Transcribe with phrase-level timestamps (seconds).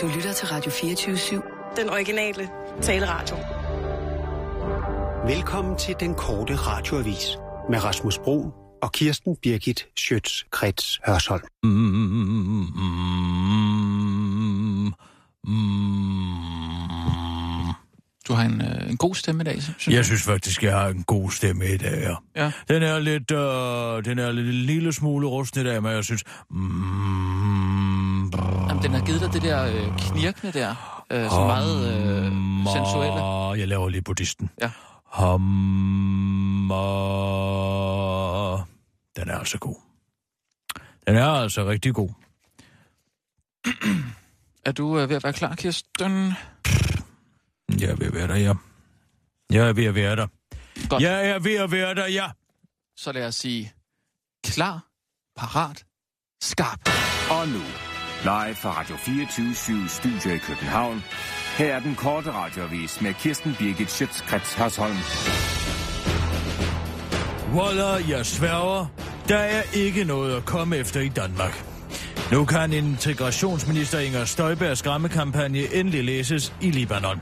[0.00, 1.76] Du lytter til Radio 24-7.
[1.76, 2.48] Den originale
[2.82, 3.36] taleradio.
[5.34, 7.38] Velkommen til den korte radioavis
[7.70, 8.50] med Rasmus Bro
[8.82, 11.42] og Kirsten Birgit Schøtz-Krets Hørsholm.
[11.62, 11.86] Mm, mm,
[15.44, 15.80] mm.
[18.28, 20.88] Du har en, øh, en god stemme i dag, synes Jeg synes faktisk, jeg har
[20.88, 22.14] en god stemme i dag, ja.
[22.44, 22.52] Ja.
[22.68, 26.04] Den er lidt, øh, den er lidt en lille smule rusten i dag, men jeg
[26.04, 26.22] synes...
[26.50, 27.79] Mm,
[28.82, 32.24] Den har givet dig det der øh, knirkende der, øh, så meget øh,
[32.74, 33.22] sensuelle.
[33.22, 34.50] Åh, Jeg laver lige buddhisten.
[34.60, 34.70] Ja.
[35.04, 36.68] Hum,
[39.16, 39.76] den er altså god.
[41.06, 42.08] Den er altså rigtig god.
[44.66, 46.32] Er du øh, ved at være klar, Kirsten?
[47.80, 48.52] Jeg er ved at være der, ja.
[49.52, 50.26] Jeg er ved at være der.
[50.88, 51.02] Godt.
[51.02, 52.30] Jeg er ved at være der, ja.
[52.96, 53.72] Så lad os sige
[54.44, 54.86] klar,
[55.36, 55.84] parat,
[56.42, 56.80] skarp.
[57.30, 57.60] Og nu,
[58.22, 61.04] live fra Radio 24 Studio i København.
[61.58, 64.96] Her er den korte radiovis med Kirsten Birgit Schøtzgrads Hasholm.
[67.54, 68.86] Waller, jeg sværger,
[69.28, 71.64] der er ikke noget at komme efter i Danmark.
[72.32, 77.20] Nu kan integrationsminister Inger Støjbergs skræmmekampagne endelig læses i Libanon.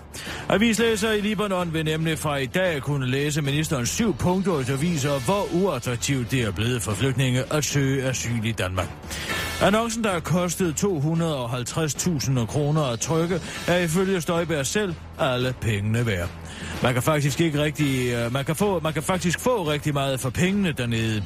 [0.48, 5.24] Avislæser i Libanon vil nemlig fra i dag kunne læse ministerens syv punkter, der viser,
[5.24, 8.88] hvor uattraktivt det er blevet for flygtninge at søge asyl i Danmark.
[9.62, 16.28] Annoncen, der har kostet 250.000 kroner at trykke, er ifølge Støjberg selv alle pengene værd.
[16.82, 20.20] Man kan faktisk ikke rigtig, øh, man kan, få, man kan faktisk få rigtig meget
[20.20, 21.24] for pengene dernede.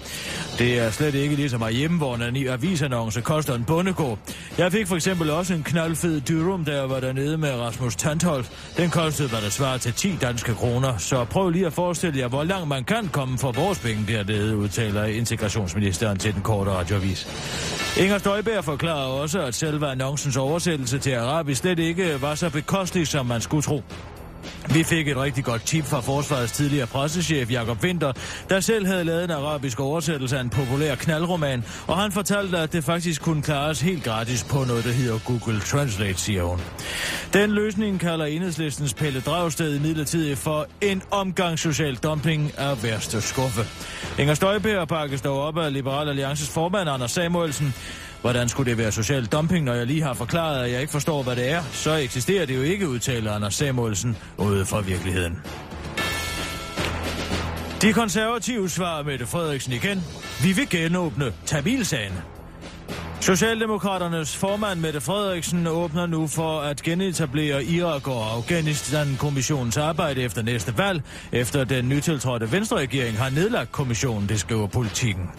[0.58, 4.18] Det er slet ikke ligesom herhjemme, hvor en avisannonce koster en bondegård.
[4.58, 8.50] Jeg fik for eksempel også en knaldfed dyrum, der var dernede med Rasmus Tantholdt.
[8.76, 10.96] Den kostede, hvad der svarer til 10 danske kroner.
[10.96, 14.56] Så prøv lige at forestille jer, hvor langt man kan komme for vores penge dernede,
[14.56, 17.28] udtaler integrationsministeren til den korte radioavis.
[17.98, 23.06] Inger Støjberg forklarer også, at selve annoncens oversættelse til arabisk slet ikke var så bekostelig,
[23.06, 23.82] som man skulle tro.
[24.74, 28.12] Vi fik et rigtig godt tip fra Forsvarets tidligere pressechef Jakob Winter,
[28.48, 32.72] der selv havde lavet en arabisk oversættelse af en populær knaldroman, og han fortalte, at
[32.72, 36.60] det faktisk kunne klares helt gratis på noget, der hedder Google Translate, siger hun.
[37.32, 43.62] Den løsning kalder enhedslistens Pelle Dragsted midlertidigt for en omgang social dumping af værste skuffe.
[44.18, 47.74] Inger Støjberg pakkes dog op af Liberal Alliances formand Anders Samuelsen,
[48.22, 51.22] Hvordan skulle det være social dumping, når jeg lige har forklaret, at jeg ikke forstår,
[51.22, 51.62] hvad det er?
[51.72, 55.38] Så eksisterer det jo ikke, udtaler Anders Samuelsen ude fra virkeligheden.
[57.82, 60.04] De konservative svarer Mette Frederiksen igen.
[60.42, 62.12] Vi vil genåbne Tamilsagen.
[63.22, 70.78] Socialdemokraternes formand Mette Frederiksen åbner nu for at genetablere Irak og Afghanistan-kommissionens arbejde efter næste
[70.78, 71.02] valg,
[71.32, 75.30] efter den nytiltrådte Venstre-regering har nedlagt kommissionen, det skriver politikken.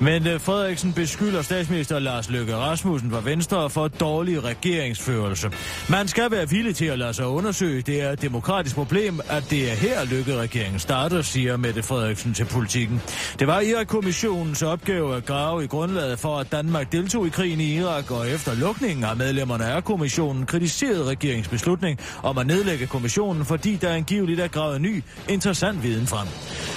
[0.00, 5.50] Men øh, Frederiksen beskylder statsminister Lars Løkke Rasmussen fra Venstre for dårlig regeringsførelse.
[5.90, 7.82] Man skal være villig til at lade sig undersøge.
[7.82, 12.44] Det er et demokratisk problem, at det er her Løkke-regeringen starter, siger Mette Frederiksen til
[12.44, 13.02] politikken.
[13.38, 17.76] Det var Irak-kommissionens opgave at grave i grundlaget for, at Danmark deltog i krigen i
[17.76, 23.76] Irak, og efter lukningen har medlemmerne af kommissionen kritiseret regeringsbeslutning om at nedlægge kommissionen, fordi
[23.76, 26.28] der angiveligt er gravet ny, interessant viden frem.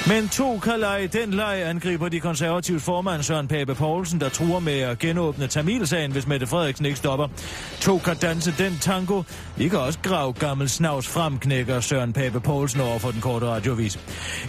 [0.07, 4.59] Men to kan lege den leg, angriber de konservative formand Søren Pape Poulsen, der truer
[4.59, 7.28] med at genåbne Tamilsagen, hvis Mette Frederiksen ikke stopper.
[7.81, 9.23] To kan danse den tango.
[9.57, 13.45] Vi kan også grave gammel snavs frem, knækker Søren Pape Poulsen over for den korte
[13.45, 13.99] radiovis.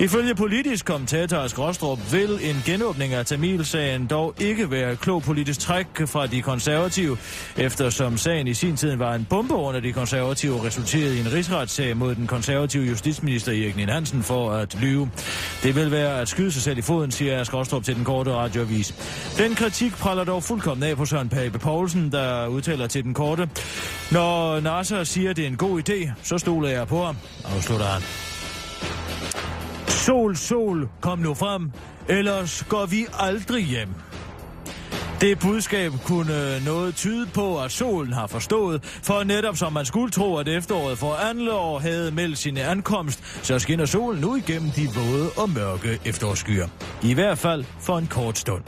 [0.01, 5.80] Ifølge politisk kommentator Skråstrup vil en genåbning af Tamilsagen dog ikke være klog politisk træk
[6.07, 7.17] fra de konservative,
[7.57, 11.97] eftersom sagen i sin tid var en bombe under de konservative resulterede i en rigsretssag
[11.97, 15.11] mod den konservative justitsminister Erik Nien Hansen for at lyve.
[15.63, 18.33] Det vil være at skyde sig selv i foden, siger Ask Rostrup til den korte
[18.33, 18.95] radioavis.
[19.39, 23.49] Den kritik praller dog fuldkommen af på Søren Pape Poulsen, der udtaler til den korte.
[24.11, 27.87] Når Nasser siger, at det er en god idé, så stoler jeg på ham, afslutter
[27.87, 28.03] han.
[29.89, 31.73] Sol, sol, kom nu frem,
[32.09, 33.89] ellers går vi aldrig hjem.
[35.21, 39.85] Det budskab kunne øh, noget tyde på, at solen har forstået, for netop som man
[39.85, 44.37] skulle tro, at efteråret for anden år havde meldt sin ankomst, så skinner solen nu
[44.37, 46.69] igennem de våde og mørke efterårsskyer.
[47.03, 48.63] I hvert fald for en kort stund.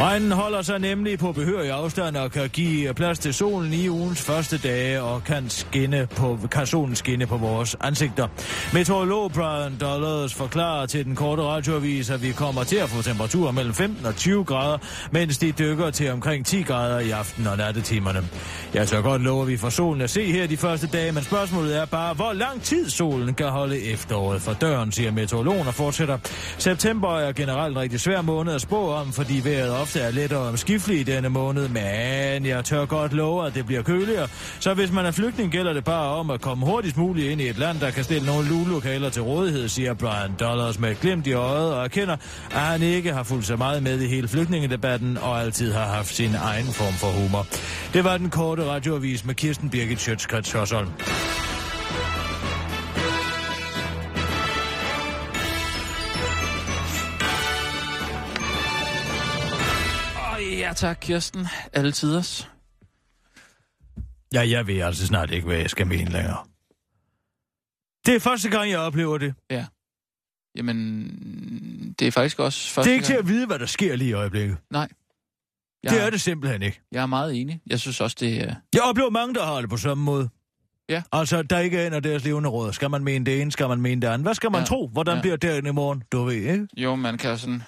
[0.00, 4.22] Regnen holder sig nemlig på behørig afstand og kan give plads til solen i ugens
[4.22, 8.28] første dage og kan, skinne på, kan solen skinne på vores ansigter.
[8.72, 13.52] Meteorolog Brian Dollars forklarer til den korte radioavis, at vi kommer til at få temperaturer
[13.52, 14.78] mellem 15 og 20 grader,
[15.12, 18.28] mens de dykker varmere til omkring 10 grader i aften og nattetimerne.
[18.74, 21.22] Jeg tør godt love, at vi får solen at se her de første dage, men
[21.22, 25.74] spørgsmålet er bare, hvor lang tid solen kan holde efteråret for døren, siger meteorologen og
[25.74, 26.18] fortsætter.
[26.58, 30.48] September er generelt en rigtig svær måned at spå om, fordi vejret ofte er lettere
[30.48, 34.28] omskifteligt i denne måned, men jeg tør godt love, at det bliver køligere.
[34.60, 37.48] Så hvis man er flygtning, gælder det bare om at komme hurtigst muligt ind i
[37.48, 41.26] et land, der kan stille nogle lulokaler til rådighed, siger Brian Dollars med et glimt
[41.26, 42.16] i øjet og erkender,
[42.50, 46.14] at han ikke har fulgt så meget med i hele flygtningedebatten og altid har haft
[46.14, 47.46] sin egen form for humor.
[47.92, 50.90] Det var den korte radioavis med Kirsten Birgit Schøtzgrads Hørsholm.
[60.40, 61.46] Ja tak, Kirsten.
[61.72, 62.50] Alle tiders.
[64.34, 66.44] Ja, jeg ved altså snart ikke, hvad jeg skal mene længere.
[68.06, 69.34] Det er første gang, jeg oplever det.
[69.50, 69.66] Ja.
[70.56, 73.24] Jamen, det er faktisk også første Det er ikke til gang.
[73.28, 74.56] at vide, hvad der sker lige i øjeblikket.
[74.70, 74.88] Nej.
[75.84, 76.80] Jeg, Det er det simpelthen ikke.
[76.92, 77.60] Jeg er meget enig.
[77.66, 78.54] Jeg synes også, det er...
[78.74, 80.28] Jeg oplever mange, der har det på samme måde.
[80.88, 81.02] Ja.
[81.12, 82.72] Altså, der ikke er en af deres levende råd.
[82.72, 84.24] Skal man mene det ene, skal man mene det andet?
[84.24, 84.64] Hvad skal man Ja.
[84.66, 84.88] tro?
[84.92, 85.20] Hvordan Ja.
[85.20, 86.02] bliver dagen i morgen?
[86.12, 86.66] Du ved, ikke?
[86.76, 87.62] Jo, man kan sådan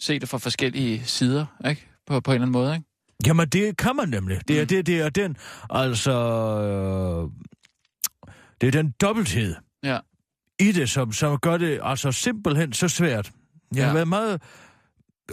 [0.00, 1.86] se det fra forskellige sider, ikke?
[2.06, 2.84] På, på en eller anden måde, ikke?
[3.26, 4.40] Jamen, det kan man nemlig.
[4.48, 4.66] Det er Mm.
[4.68, 5.36] det, det er den,
[5.70, 6.12] altså...
[6.12, 7.30] Øh,
[8.60, 9.98] det er den dobbelthed Ja.
[10.60, 13.30] i det, som, som gør det altså simpelthen så svært.
[13.74, 13.94] Jeg har Ja.
[13.94, 14.42] været meget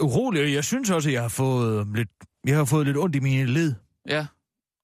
[0.00, 2.08] urolig, og jeg synes også, at jeg har fået lidt,
[2.46, 3.74] jeg har fået lidt ondt i mine led.
[4.08, 4.26] Ja.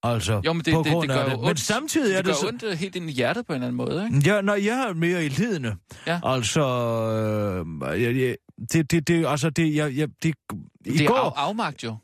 [0.04, 1.38] Altså, Jo, men det, på det, grund det gør af det.
[1.38, 1.46] ondt.
[1.46, 2.46] Men samtidig er det det, gør så...
[2.48, 4.34] ondt øh, helt ind i hjertet på en eller anden måde, ikke?
[4.34, 5.76] Ja, når jeg har mere i lidende.
[6.06, 6.20] Ja.
[6.24, 6.60] Altså,
[7.92, 8.36] øh, jeg, jeg,
[8.72, 10.34] det, det, det, altså, det, jeg, jeg, det,
[10.86, 11.16] i Det er går...
[11.16, 11.96] af, afmagt jo.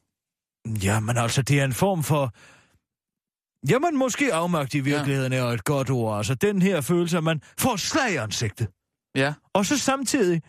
[0.83, 2.33] Ja, men altså, det er en form for...
[3.71, 6.17] Jamen, måske afmagt i virkeligheden er et godt ord.
[6.17, 8.69] Altså, den her følelse, at man får slag i ansigtet.
[9.15, 9.35] Ja.
[9.55, 10.43] Og så samtidig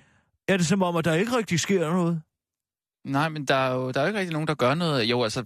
[0.48, 2.22] er det som om, at der ikke rigtig sker noget.
[3.06, 5.04] Nej, men der er jo der er jo ikke rigtig nogen, der gør noget.
[5.04, 5.44] Jo, altså,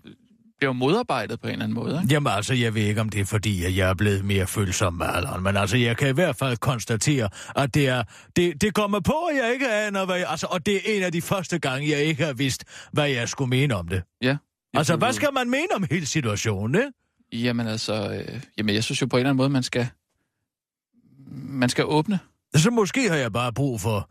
[0.57, 2.13] bliver modarbejdet på en eller anden måde, ikke?
[2.13, 4.93] Jamen altså, jeg ved ikke, om det er fordi, at jeg er blevet mere følsom
[4.93, 8.03] med alderen, men altså, jeg kan i hvert fald konstatere, at det er,
[8.35, 11.03] det, det kommer på, at jeg ikke aner, hvad jeg, altså, og det er en
[11.03, 14.03] af de første gange, jeg ikke har vidst, hvad jeg skulle mene om det.
[14.21, 14.37] Ja.
[14.73, 16.91] Altså, hvad skal man mene om hele situationen, ikke?
[17.45, 19.87] Jamen altså, øh, jamen jeg synes jo på en eller anden måde, man skal,
[21.31, 22.19] man skal åbne.
[22.55, 24.09] Så måske har jeg bare brug for,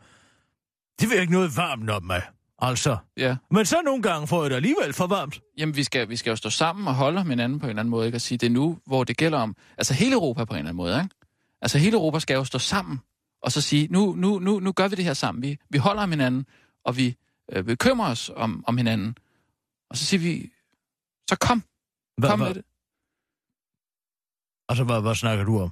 [1.01, 2.23] det vil ikke noget varmt om mig,
[2.63, 2.97] altså.
[3.17, 3.37] Ja.
[3.51, 5.41] Men så nogle gange får jeg det alligevel for varmt.
[5.59, 7.81] Jamen vi skal, vi skal jo stå sammen og holde om hinanden på en eller
[7.81, 8.17] anden måde, ikke?
[8.17, 10.69] Og sige, det er nu, hvor det gælder om, altså hele Europa på en eller
[10.69, 11.15] anden måde, ikke?
[11.63, 13.01] Altså hele Europa skal jo stå sammen,
[13.43, 15.43] og så sige, nu, nu, nu, nu gør vi det her sammen.
[15.43, 16.47] Vi, vi holder om hinanden,
[16.85, 17.17] og vi
[17.53, 19.17] øh, bekymrer os om, om hinanden.
[19.91, 20.53] Og så siger vi,
[21.29, 21.63] så kom,
[22.17, 22.65] Hvad, kom hvad, med det.
[24.69, 25.71] altså, hvad, hvad snakker du om?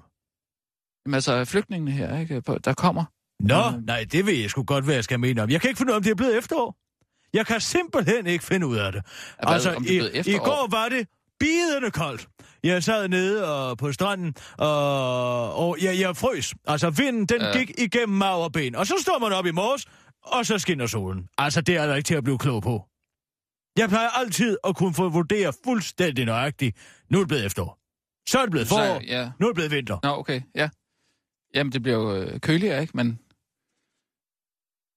[1.07, 2.41] Jamen altså flygtningene her, ikke?
[2.41, 3.05] Der kommer.
[3.41, 3.83] Nå, Mm.
[3.87, 5.51] nej, det ved jeg sgu godt, hvad jeg skal mene om.
[5.51, 6.77] Jeg kan ikke finde ud af, om det er blevet efterår.
[7.33, 9.03] Jeg kan simpelthen ikke finde ud af det.
[9.43, 11.09] Hvad, altså, det i, i går var det
[11.41, 12.29] bidende koldt.
[12.65, 16.55] Jeg sad nede og, på stranden, og, og jeg, jeg frøs.
[16.67, 17.47] Altså, vinden, den Ja.
[17.47, 17.59] ja.
[17.59, 18.75] gik igennem mag og ben.
[18.77, 19.87] Og så står man op i morges,
[20.23, 21.29] og så skinner solen.
[21.39, 22.85] Altså, det er der ikke til at blive klog på.
[23.79, 26.77] Jeg plejer altid at kunne få vurdere fuldstændig nøjagtigt.
[27.11, 27.79] Nu er det blevet efterår.
[28.29, 29.01] Så er det blevet forår.
[29.01, 29.31] Så, ja.
[29.39, 29.99] Nu er det blevet vinter.
[30.03, 30.69] Nå, okay, ja.
[31.55, 32.97] Jamen, det bliver jo øh, køligere, ikke?
[32.97, 33.19] Men,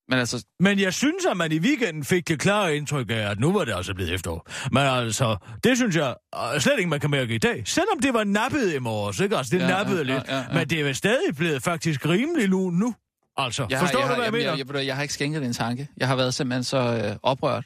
[0.10, 3.40] men altså, Men jeg synes, at man i weekenden fik det klare indtryk af, at
[3.40, 4.48] nu var det altså blevet efterår.
[4.72, 6.16] Men altså, det synes jeg
[6.56, 7.68] øh, slet ikke, man kan mærke i dag.
[7.68, 9.38] Selvom det var nappet i morges, ikke?
[9.38, 10.28] Altså, det Ja, ja, ja, nappede ja, lidt.
[10.28, 10.46] ja, ja.
[10.54, 12.96] Men det er stadig blevet faktisk rimelig lun nu.
[13.38, 14.52] Altså, jeg, forstår har, du, jeg, hvad jeg, jamen, mener?
[14.58, 15.88] jeg, jeg, jeg, jeg har ikke skænket en tanke.
[15.98, 17.66] Jeg har været simpelthen så øh, oprørt.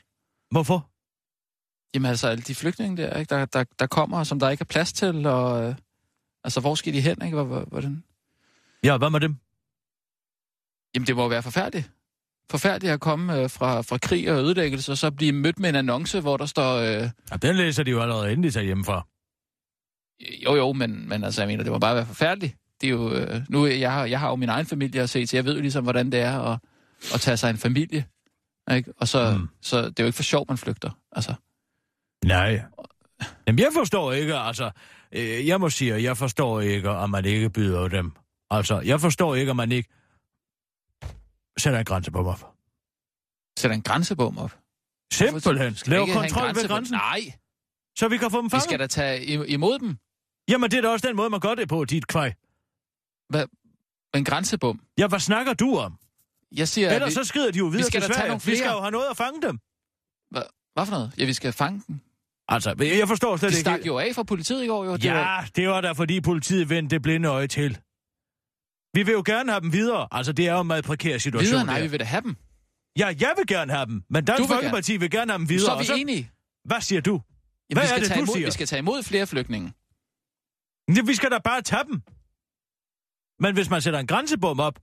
[0.51, 0.89] Hvorfor?
[1.95, 3.35] Jamen altså, alle de flygtninge der, ikke?
[3.35, 5.63] Der, der, der kommer, som der ikke er plads til, og...
[5.63, 5.75] Øh,
[6.43, 7.35] altså, hvor skal de hen, ikke?
[7.35, 8.03] Hvor- hvor- Hvordan?
[8.83, 9.35] Ja, hvad med dem?
[10.95, 11.91] Jamen, det må jo være forfærdeligt.
[12.51, 15.75] Forfærdeligt at komme øh, fra, fra krig og ødelæggelse, og så blive mødt med en
[15.75, 16.75] annonce, hvor der står...
[16.75, 19.07] Øh, Ja, den læser de jo allerede, inden de tager hjemmefra.
[20.43, 22.55] jo, jo, men, men altså, jeg mener, det må bare være forfærdeligt.
[22.81, 23.13] Det er jo...
[23.13, 25.37] Øh, nu, jeg har, jeg har jo min egen familie at se til.
[25.37, 26.59] Jeg ved jo ligesom, hvordan det er at,
[27.13, 28.05] at tage sig en familie.
[28.71, 28.93] Ikke?
[28.97, 29.47] Og så, mm.
[29.61, 30.89] Så det er jo ikke for sjov, man flygter.
[31.11, 31.33] Altså,
[32.25, 32.61] Nej.
[33.47, 34.71] Jamen, jeg forstår ikke, altså...
[35.11, 38.11] Øh, jeg må sige, at jeg forstår ikke, at man ikke byder dem.
[38.49, 39.89] Altså, jeg forstår ikke, at man ikke
[41.59, 42.35] sætter en grænse på mig.
[43.59, 44.57] sætter en grænsebom op.
[45.13, 45.73] Simpelthen.
[45.85, 46.69] Vi Lav kontrol ved grænsebom?
[46.75, 47.19] grænsen, Nej,
[47.97, 48.63] så vi kan få dem vi fanget.
[48.63, 49.97] skal da tage imod dem.
[50.49, 52.33] Jamen, det er da også den måde, man gør det på, dit kvej.
[54.15, 54.81] En grænsebom.
[54.97, 55.97] Ja, hvad snakker du om?
[56.55, 58.27] Jeg siger, Ellers vi, så skrider de jo videre skal til da tage Sverige.
[58.29, 58.73] nogle Vi skal flere.
[58.75, 59.59] jo have noget at fange dem.
[60.73, 61.13] hvad for noget?
[61.17, 61.99] Ja, vi skal fange dem.
[62.47, 63.61] Altså, jeg forstår slet De ikke...
[63.61, 64.95] stak jo af fra politiet i går, jo.
[64.97, 67.77] Det var, Ja, det var da, fordi politiet vendte det blinde øje til.
[68.97, 70.07] Vi vil jo gerne have dem videre.
[70.11, 71.51] Altså, det er jo en meget prekær situation.
[71.51, 71.83] videre, nej, der.
[71.83, 72.35] vi vil da have dem.
[72.99, 75.65] Ja, jeg vil gerne have dem, men Dansk vil Folkeparti vil gerne have dem videre.
[75.65, 75.95] Så er vi så...
[75.95, 76.31] enige.
[76.65, 77.11] Hvad siger du?
[77.11, 77.23] Jamen,
[77.69, 78.47] Hvad vi er skal det, tage du imod, siger?
[78.47, 79.73] Vi skal tage imod flere flygtninge.
[80.95, 82.01] Ja, vi skal da bare tage dem.
[83.39, 84.79] Men hvis man sætter en grænsebom op,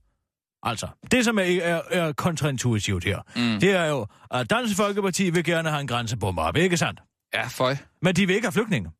[0.63, 3.59] altså, det som er, er, er kontraintuitivt her, mm.
[3.59, 7.01] det er jo, at Dansk Folkeparti vil gerne have en grænsebom op, ikke sandt?
[7.33, 7.75] Ja, føj.
[8.01, 8.91] Men de vil ikke have flygtninge.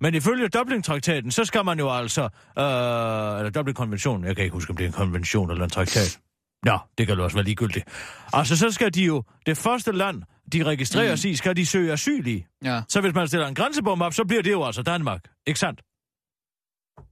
[0.00, 2.22] Men ifølge Dublin-traktaten, så skal man jo altså...
[2.22, 6.20] Øh, eller Dublin-konventionen, jeg kan ikke huske, om det er en konvention eller en traktat.
[6.66, 7.84] Ja, det kan jo også være ligegyldigt.
[8.32, 9.22] Altså, så skal de jo...
[9.46, 10.22] Det første land,
[10.52, 11.30] de registreres mm.
[11.30, 12.44] i, skal de søge asyl i.
[12.64, 12.82] Ja.
[12.88, 15.20] Så hvis man stiller en grænsebom op, så bliver det jo altså Danmark.
[15.46, 15.82] Ikke sandt?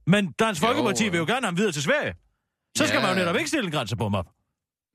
[0.07, 1.11] Men Dansk Folkeparti jo.
[1.11, 2.13] vil jo gerne have ham videre til Sverige.
[2.77, 3.01] Så skal Ja.
[3.01, 4.25] man jo netop ikke stille en grænsebom op.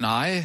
[0.02, 0.44] Nej.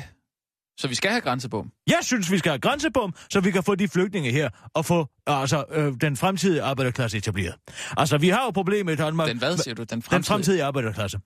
[0.78, 1.72] Så vi skal have grænsebom.
[1.88, 5.08] Jeg synes, vi skal have grænsebom, så vi kan få de flygtninge her og få
[5.28, 7.56] altså, øh, den fremtidige arbejderklasse etableret.
[7.98, 9.28] Altså, vi har jo problemer i Danmark.
[9.28, 9.82] Den hvad, siger du?
[9.84, 10.28] Den Den fremtidige?
[10.34, 11.20] fremtidige arbejderklasse.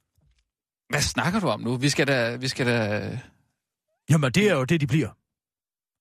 [0.89, 1.75] Hvad snakker du om nu?
[1.77, 2.36] Vi skal da...
[2.36, 3.20] Vi skal da...
[4.10, 5.10] Jamen, det er jo det, de bliver.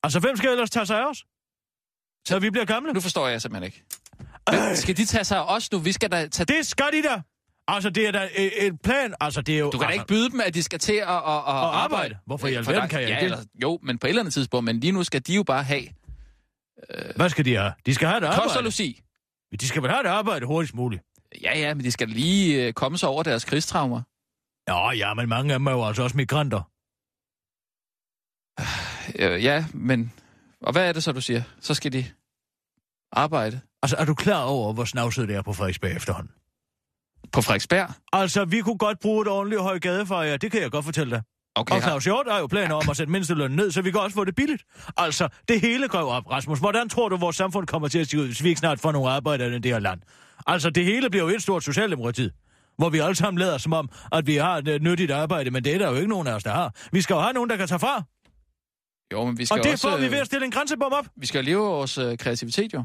[0.03, 1.25] Altså, hvem skal ellers tage sig af os?
[2.29, 2.93] Så vi bliver gamle?
[2.93, 3.85] Nu forstår jeg simpelthen ikke.
[4.51, 5.79] Hvad, skal de tage sig af os nu?
[5.79, 6.47] Vi skal da tage...
[6.47, 7.23] Det skal de da!
[7.69, 9.15] Altså, det er da et, et plan.
[9.21, 9.71] Altså, det er jo...
[9.71, 11.75] Du kan da altså, ikke byde dem, at de skal til at, at, at, at
[11.85, 12.19] arbejde.
[12.27, 13.25] Hvorfor i alverden der- kan jeg ja, ikke?
[13.25, 14.65] Eller, jo, men på et eller andet tidspunkt.
[14.65, 15.83] Men lige nu skal de jo bare have
[17.17, 17.73] Hvad skal de have?
[17.87, 18.65] De skal have et kost og arbejde.
[18.65, 19.03] logi.
[19.61, 21.03] De skal vel have et arbejde hurtigst muligt.
[21.43, 24.03] Ja, ja, men de skal lige øh, komme sig over deres krigstraumer.
[24.69, 26.63] Ja, ja, men mange af dem er jo altså også migranter.
[29.19, 30.13] Øh, ja, men...
[30.61, 31.43] Og hvad er det så, du siger?
[31.61, 32.05] Så skal de
[33.13, 36.33] arbejde Altså, er du klar over, hvor snavset det er på Frederiksberg efterhånden?
[37.33, 37.89] På Frederiksberg?
[38.13, 41.23] Altså, vi kunne godt bruge et ordentligt højt gadefejr, det kan jeg godt fortælle dig.
[41.55, 44.01] Okay, Og Claus Hjort har jo planer om at sætte mindstelønnen ned, så vi kan
[44.01, 44.63] også få det billigt.
[44.97, 46.59] Altså, det hele går op, Rasmus.
[46.59, 48.93] Hvordan tror du, vores samfund kommer til at se ud, hvis vi ikke snart får
[48.93, 50.01] nogle arbejdere i det her land?
[50.47, 52.31] Altså, det hele bliver jo et stort socialdemokrati,
[52.79, 55.65] hvor vi alle sammen lader som om, at vi har et øh, nyttigt arbejde, men
[55.65, 56.75] det er der jo ikke nogen af os, der har.
[56.93, 58.03] Vi skal jo have nogen, der kan tage fra,
[59.13, 59.89] Jo, men vi skal og det også...
[59.91, 61.07] får vi øh, ved at stille en grænsebom op.
[61.17, 62.85] Vi skal leve vores øh, kreativitet, jo.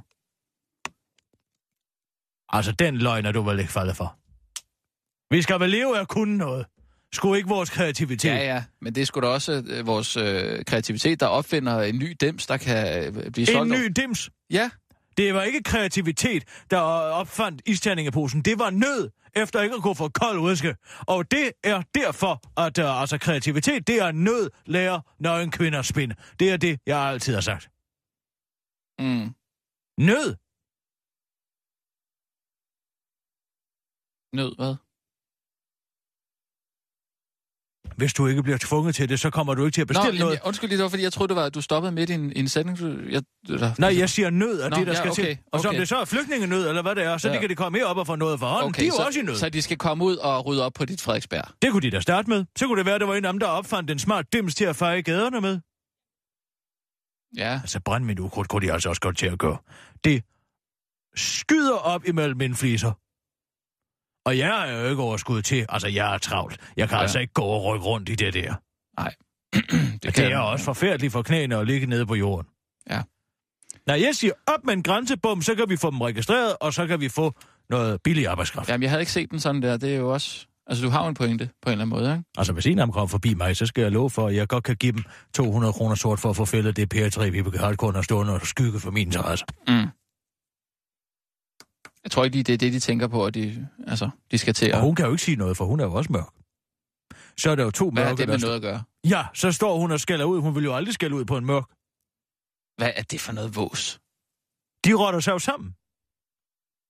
[2.49, 4.15] Altså, den løgn er du vel ikke faldet for.
[5.33, 6.65] Vi skal vel leve af at kunne noget.
[7.13, 8.29] Skulle ikke vores kreativitet.
[8.29, 11.99] Ja, ja, men det er sgu da også øh, vores øh, kreativitet, der opfinder en
[11.99, 13.71] ny dims, der kan øh, blive En solgt.
[13.71, 14.29] ny dims.
[14.49, 14.69] Ja,
[15.17, 18.41] Det var ikke kreativitet, der opfandt isterningeposen.
[18.41, 20.75] Det var nød efter ikke at kunne få kold udske.
[21.07, 26.15] Og det er derfor, at uh, altså, kreativitet, det er nød, lærer nøgen kvinder spinde.
[26.39, 27.69] Det er det, jeg altid har sagt.
[28.99, 29.29] mm.
[29.97, 30.35] Nød.
[34.33, 34.75] nød, hvad?
[37.97, 40.05] Hvis du ikke bliver tvunget til det, så kommer du ikke til at Nå, bestille
[40.07, 40.33] jamen, noget.
[40.33, 42.13] jeg- undskyld lige, det var, fordi jeg troede, det var, at du stoppede midt i
[42.13, 42.77] en, en sætning.
[43.11, 45.37] Jeg, eller, Nej, jeg siger nød af Nå, det, der ja, skal okay, til.
[45.51, 45.79] Og så om okay.
[45.79, 47.33] det så er flygtningenød, eller hvad det er, så Ja.
[47.33, 47.39] ja.
[47.39, 48.69] kan de komme herop og få noget for hånden.
[48.69, 49.35] Okay, de er jo så, også i nød.
[49.35, 51.43] Så de skal komme ud og rydde op på dit Frederiksberg.
[51.61, 52.45] Det kunne de da starte med.
[52.57, 54.55] Så kunne det være, at der var en af dem, der opfandt en smart dims
[54.55, 55.59] til at feje gaderne med.
[57.37, 59.57] Ja, Altså brændvind ukrudt kunne de altså også godt til at gøre.
[60.03, 60.23] Det
[61.15, 62.91] skyder op imellem mine fliser.
[64.25, 66.57] Og jeg er jo ikke overskud til, altså jeg er travlt.
[66.77, 67.01] Jeg kan Ja.
[67.01, 68.53] altså ikke gå og rykke rundt i det der.
[69.53, 72.47] det, Det, det er også forfærdeligt for knæene at ligge nede på jorden.
[72.89, 73.01] Ja.
[73.87, 76.87] Når jeg siger op med en grænsebom, så kan vi få dem registreret, og så
[76.87, 77.33] kan vi få
[77.69, 78.67] noget billig arbejdskraft.
[78.69, 78.73] Ja.
[78.73, 79.77] Jamen, jeg havde ikke set den sådan der.
[79.77, 80.45] Det er jo også...
[80.67, 82.23] Altså, du har jo en pointe på en eller anden måde, ikke?
[82.37, 84.47] Altså hvis en af dem kommer forbi mig, så skal jeg love for, at jeg
[84.47, 85.03] godt kan give dem
[85.35, 88.41] 200 kroner sort for at få fældet det pæretræ, vi har kun at stående og
[88.41, 89.45] skygge for min interesse.
[89.67, 89.73] Mm.
[92.03, 94.53] Jeg tror ikke lige, det er det, de tænker på, at de, altså, de skal
[94.53, 94.75] til at...
[94.75, 96.33] Og hun kan jo ikke sige noget, for hun er jo også mørk.
[97.37, 98.83] Så er der jo to Hvad mørke, har det med der noget at gøre?
[99.03, 100.39] Ja, så står hun og skælder ud.
[100.39, 101.65] Hun vil jo aldrig skælde ud på en mørk.
[102.77, 103.99] Hvad er det for noget vås?
[104.85, 105.75] De rotter sig jo sammen.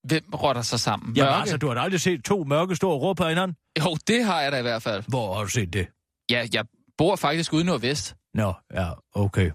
[0.08, 1.16] Hvem rotter sig sammen?
[1.16, 1.40] Jamen Mørke?
[1.42, 3.58] altså, du har da aldrig set to mørke stå og råbe på hinanden.
[3.80, 5.04] Jo, det har jeg da i hvert fald.
[5.08, 5.88] Hvor har du set det?
[6.30, 6.66] Ja, jeg
[6.98, 8.16] bor faktisk ude Nordvest.
[8.34, 9.52] Nå, ja, okay.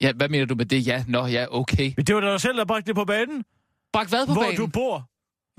[0.00, 0.86] Ja, hvad mener du med det?
[0.86, 1.92] Ja, nå, ja, okay.
[1.96, 3.44] Men det var da dig selv, der bragte det på banen.
[3.92, 4.56] Brak hvad på hvor banen?
[4.56, 5.06] du bor.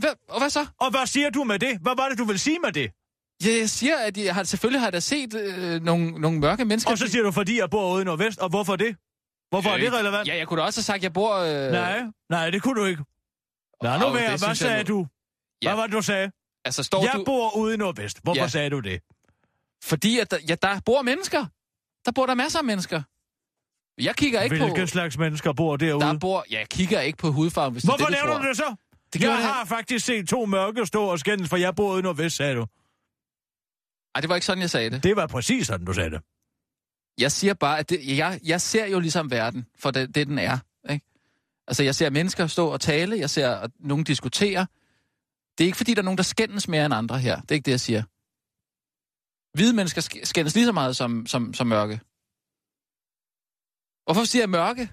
[0.01, 0.65] Hvad, og hvad så?
[0.79, 1.77] Og hvad siger du med det?
[1.81, 2.91] Hvad var det, du vil sige med det?
[3.45, 6.91] Ja, jeg siger, at jeg har, selvfølgelig har da set øh, nogle, nogle mørke mennesker.
[6.91, 8.39] Og så siger du, fordi jeg bor ude i Nordvest.
[8.39, 8.95] Og hvorfor det?
[9.49, 10.27] Hvorfor er det relevant?
[10.27, 11.35] Ja, jeg kunne da også have sagt, at jeg bor...
[11.35, 13.03] Øh, Nej, nej, det kunne du ikke.
[13.83, 15.07] Lad nu det Hvad jeg sagde nu- du?
[15.63, 15.67] Ja.
[15.69, 16.31] Hvad var det, du sagde?
[16.65, 17.23] Altså, står Jeg du...
[17.25, 18.19] bor ude i Nordvest.
[18.23, 18.47] Hvorfor Ja.
[18.47, 19.01] sagde du det?
[19.83, 21.45] Fordi at der, ja, der bor mennesker.
[22.05, 23.01] Der bor der masser af mennesker.
[23.97, 24.85] Jeg kigger ikke Hvilke på...
[24.87, 26.05] slags mennesker bor derude?
[26.05, 26.45] Der bor...
[26.51, 28.41] Ja, jeg kigger ikke på hudfarven, hvis Hvorfor det er det, laver tror.
[28.43, 28.75] du det så?
[29.13, 32.01] Det jeg det- har faktisk set to mørke stå og skændes, for jeg bor i
[32.01, 32.65] Nordvest, sagde du.
[34.15, 35.03] Ej, det var ikke sådan, jeg sagde det.
[35.03, 36.21] Det var præcis sådan, du sagde det.
[37.19, 40.39] Jeg siger bare, at det, jeg, jeg ser jo ligesom verden for det, det den
[40.39, 40.57] er.
[40.89, 41.05] Ikke?
[41.67, 44.67] Altså, jeg ser mennesker stå og tale, jeg ser at nogen diskutere.
[45.57, 47.41] Det er ikke, fordi der er nogen, der skændes mere end andre her.
[47.41, 48.03] Det er ikke det, jeg siger.
[49.57, 51.99] Hvide mennesker sk- skændes lige så meget som, som, som mørke.
[54.13, 54.91] Hvorfor siger jeg mørke?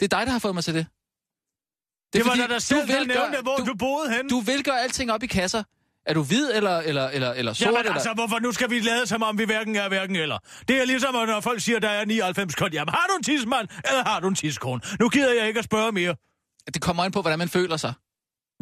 [0.00, 0.86] Det er dig, der har fået mig til det.
[0.86, 4.12] Det, det var fordi, da dig selv, du vil der nævnte, hvor du, du, boede
[4.16, 4.28] hen.
[4.28, 5.62] du vil gøre alting op i kasser.
[6.06, 7.66] Er du hvid eller, eller, eller, eller sort?
[7.66, 7.92] Jamen eller?
[7.92, 10.38] altså, hvorfor nu skal vi lade som om vi hverken er hverken eller?
[10.68, 12.72] Det er ligesom, når folk siger, der er 99 kun.
[12.72, 14.80] Jamen, har du en tidsmand, eller har du en tidskone?
[15.00, 16.16] Nu gider jeg ikke at spørge mere.
[16.74, 17.92] Det kommer an på, hvordan man føler sig.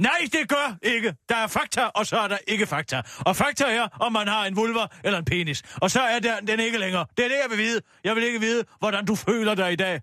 [0.01, 1.15] Nej, det gør ikke.
[1.29, 3.03] Der er fakta, og så er der ikke fakta.
[3.19, 5.63] Og fakta er, om man har en vulva eller en penis.
[5.77, 7.07] Og så er der, den ikke længere.
[7.17, 7.81] Det er det, jeg vil vide.
[8.05, 10.01] Jeg vil ikke vide, hvordan du føler dig i dag.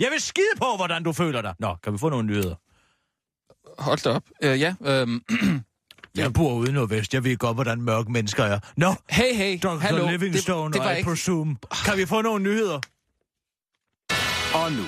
[0.00, 1.54] Jeg vil skide på, hvordan du føler dig.
[1.58, 2.54] Nå, kan vi få nogle nyheder?
[3.82, 4.24] Hold da op.
[4.44, 5.20] Uh, ja, øhm,
[6.16, 7.14] Jeg bor ude i Nordvest.
[7.14, 8.58] Jeg ved godt, hvordan mørke mennesker er.
[8.76, 9.68] Nå, hey, hey, Dr.
[9.68, 10.08] hallo.
[10.08, 11.08] Livingstone, det, det var I ikke...
[11.08, 11.56] presume.
[11.84, 12.80] Kan vi få nogle nyheder?
[14.54, 14.84] Og nu,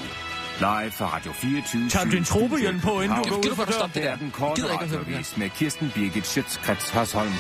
[0.59, 3.73] live fra Radio 24 Tag din trobehjelm på, inden du går Gider ud du for
[3.73, 7.33] stoppe det er den korte radiovis med Kirsten Birgit Schøtzgrads Hasholm.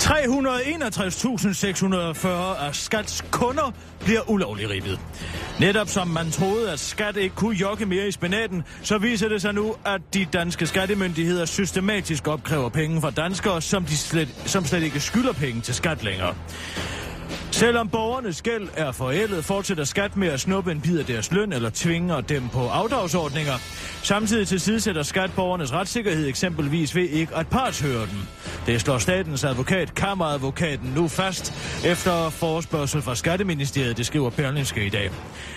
[0.00, 2.28] 361.640
[2.64, 5.00] af Skats kunder bliver ulovligt ribbet.
[5.60, 9.42] Netop som man troede, at Skat ikke kunne jokke mere i spinaten, så viser det
[9.42, 14.64] sig nu, at de danske skattemyndigheder systematisk opkræver penge fra danskere, som, de slet, som
[14.64, 16.34] slet ikke skylder penge til skat længere.
[17.60, 21.52] Selvom borgernes gæld er forældet, fortsætter skat med at snuppe en bid af deres løn
[21.52, 23.52] eller tvinger dem på afdragsordninger.
[24.02, 28.18] Samtidig tilsidesætter skat borgernes retssikkerhed eksempelvis ved ikke at partshøre dem.
[28.66, 31.52] Det slår statens advokat, kammeradvokaten, nu fast
[31.86, 35.10] efter forespørgsel fra Skatteministeriet, det skriver Berlingske i dag.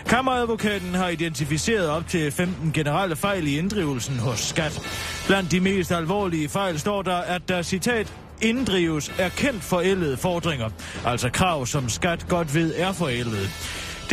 [0.05, 4.81] Kammeradvokaten har identificeret op til 15 generelle fejl i inddrivelsen hos skat.
[5.27, 10.69] Blandt de mest alvorlige fejl står der, at der citat inddrives er kendt forældede fordringer,
[11.05, 13.47] altså krav, som skat godt ved er forældede.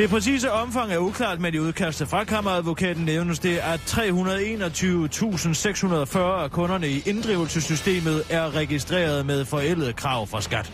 [0.00, 6.50] Det præcise omfang er uklart, men i udkastet fra kammeradvokaten nævnes det, at 321.640 af
[6.50, 10.72] kunderne i inddrivelsessystemet er registreret med forældede krav fra skat.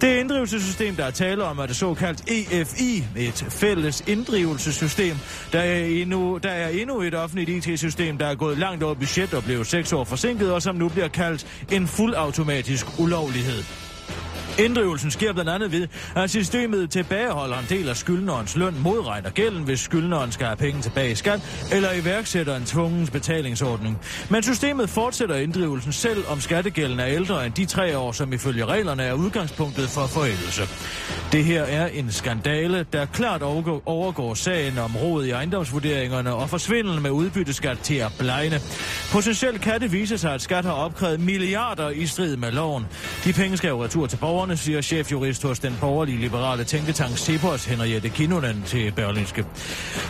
[0.00, 5.16] Det inddrivelsessystem, der er tale om, er det såkaldt EFI, et fælles inddrivelsessystem.
[5.52, 9.34] Der er endnu, der er endnu et offentligt IT-system, der er gået langt over budget
[9.34, 13.83] og blev seks år forsinket, og som nu bliver kaldt en fuldautomatisk ulovlighed.
[14.58, 19.62] Inddrivelsen sker blandt andet ved, at systemet tilbageholder en del af skyldnerens løn, modregner gælden,
[19.62, 21.40] hvis skyldneren skal have penge tilbage i skat,
[21.72, 23.98] eller iværksætter en tvungens betalingsordning.
[24.30, 28.64] Men systemet fortsætter inddrivelsen selv, om skattegælden er ældre end de tre år, som ifølge
[28.64, 30.62] reglerne er udgangspunktet for forældelse.
[31.32, 33.42] Det her er en skandale, der klart
[33.86, 38.60] overgår, sagen om råd i ejendomsvurderingerne og forsvindel med udbytteskat til at blegne.
[39.12, 42.86] Potentielt kan det vise sig, at skat har opkrævet milliarder i strid med loven.
[43.24, 47.64] De penge skal jo retur til borgerne, siger chefjurist hos den borgerlige liberale tænketank Cepos,
[47.64, 49.44] Henriette Kinnunen til Berlinske.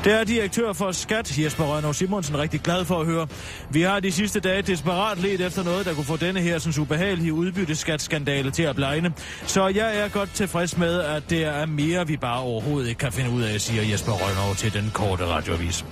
[0.04, 3.26] Der er direktør for Skat, Jesper Rønner Simonsen, rigtig glad for at høre.
[3.70, 6.82] Vi har de sidste dage desperat let efter noget, der kunne få denne her sådan
[6.82, 9.12] ubehagelige udbytteskatskandale til at blegne.
[9.46, 13.12] Så jeg er godt tilfreds med, at det er mere, vi bare overhovedet ikke kan
[13.12, 15.84] finde ud af, siger Jesper Rønner til den korte radioavis.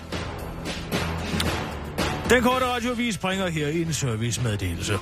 [2.31, 4.99] Den korte radiovis bringer her en servicemeddelelse.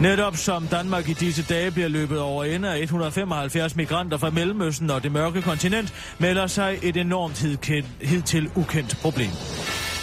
[0.00, 4.90] Netop som Danmark i disse dage bliver løbet over ende af 175 migranter fra Mellemøsten
[4.90, 7.46] og det mørke kontinent, melder sig et enormt
[8.00, 9.30] hidtil ukendt problem.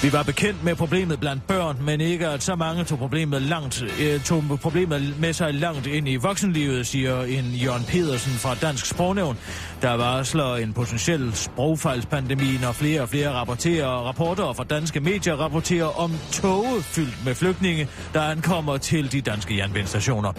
[0.02, 3.84] Vi var bekendt med problemet blandt børn, men ikke at så mange tog problemet, langt,
[4.02, 8.86] øh, tog problemet med sig langt ind i voksenlivet, siger en Jørgen Pedersen fra Dansk
[8.86, 9.38] Sprognævn,
[9.82, 16.00] der varsler en potentiel sprogfejlspandemi, når flere og flere rapporterer, rapporter fra danske medier rapporterer
[16.00, 20.32] om toge fyldt med flygtninge, der ankommer til de danske jernbanestationer.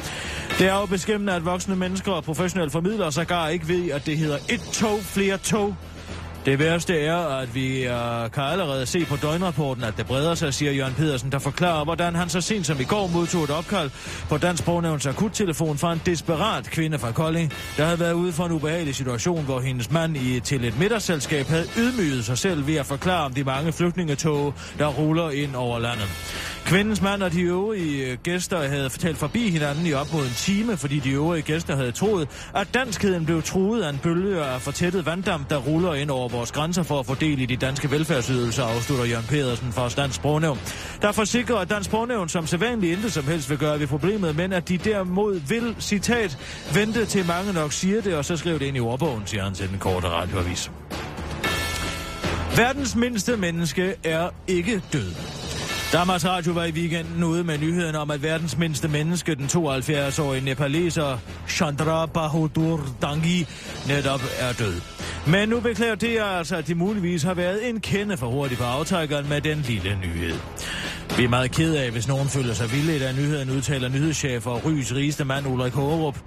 [0.58, 4.18] Det er jo beskæmmende, at voksne mennesker og professionelle formidlere sågar ikke ved, at det
[4.18, 5.76] hedder et tog, flere tog,
[6.46, 10.54] det værste er, at vi uh, kan allerede se på døgnrapporten, at det breder sig,
[10.54, 13.90] siger Jørgen Pedersen, der forklarer, hvordan han så sent som i går modtog et opkald
[14.28, 18.46] på Dansk Sprognævns akuttelefon fra en desperat kvinde fra Kolding, der havde været ude for
[18.46, 22.76] en ubehagelig situation, hvor hendes mand i, til et middagsselskab havde ydmyget sig selv ved
[22.76, 26.08] at forklare om de mange flygtningetog, der ruller ind over landet.
[26.64, 30.34] Kvindens mand og de øvrige øh, gæster havde fortalt forbi hinanden i op mod en
[30.36, 34.60] time, fordi de øvrige gæster havde troet, at danskheden blev truet af en bølge af
[34.60, 37.90] fortættet vanddamp, der ruller ind over vores grænser for at få del i de danske
[37.90, 40.58] velfærdsydelser, afslutter Jørgen Pedersen fra Dansk Sprognævn.
[41.02, 44.52] Der forsikrer, at Dansk Sprognævn som sædvanligt intet som helst vil gøre ved problemet, men
[44.52, 46.38] at de derimod vil, citat,
[46.74, 49.54] vente til mange nok siger det, og så skriver det ind i ordbogen, siger han
[49.54, 50.70] til den korte radioavis.
[52.56, 55.39] Verdens mindste menneske er ikke død.
[55.92, 60.44] Danmarks Radio var i weekenden ude med nyheden om, at verdens mindste menneske, den 72-årige
[60.44, 63.46] nepaleser Chandra Bahadur Dangi,
[63.88, 64.80] netop er død.
[65.26, 68.66] Men nu beklager det altså, at de muligvis har været en kende for hurtigt på
[68.66, 70.34] aftrækkeren med den lille nyhed.
[71.16, 74.64] Vi er meget ked af, hvis nogen føler sig vilde, da nyheden udtaler nyhedschef og
[74.64, 76.18] Rys rigeste mand Ulrik Hårup.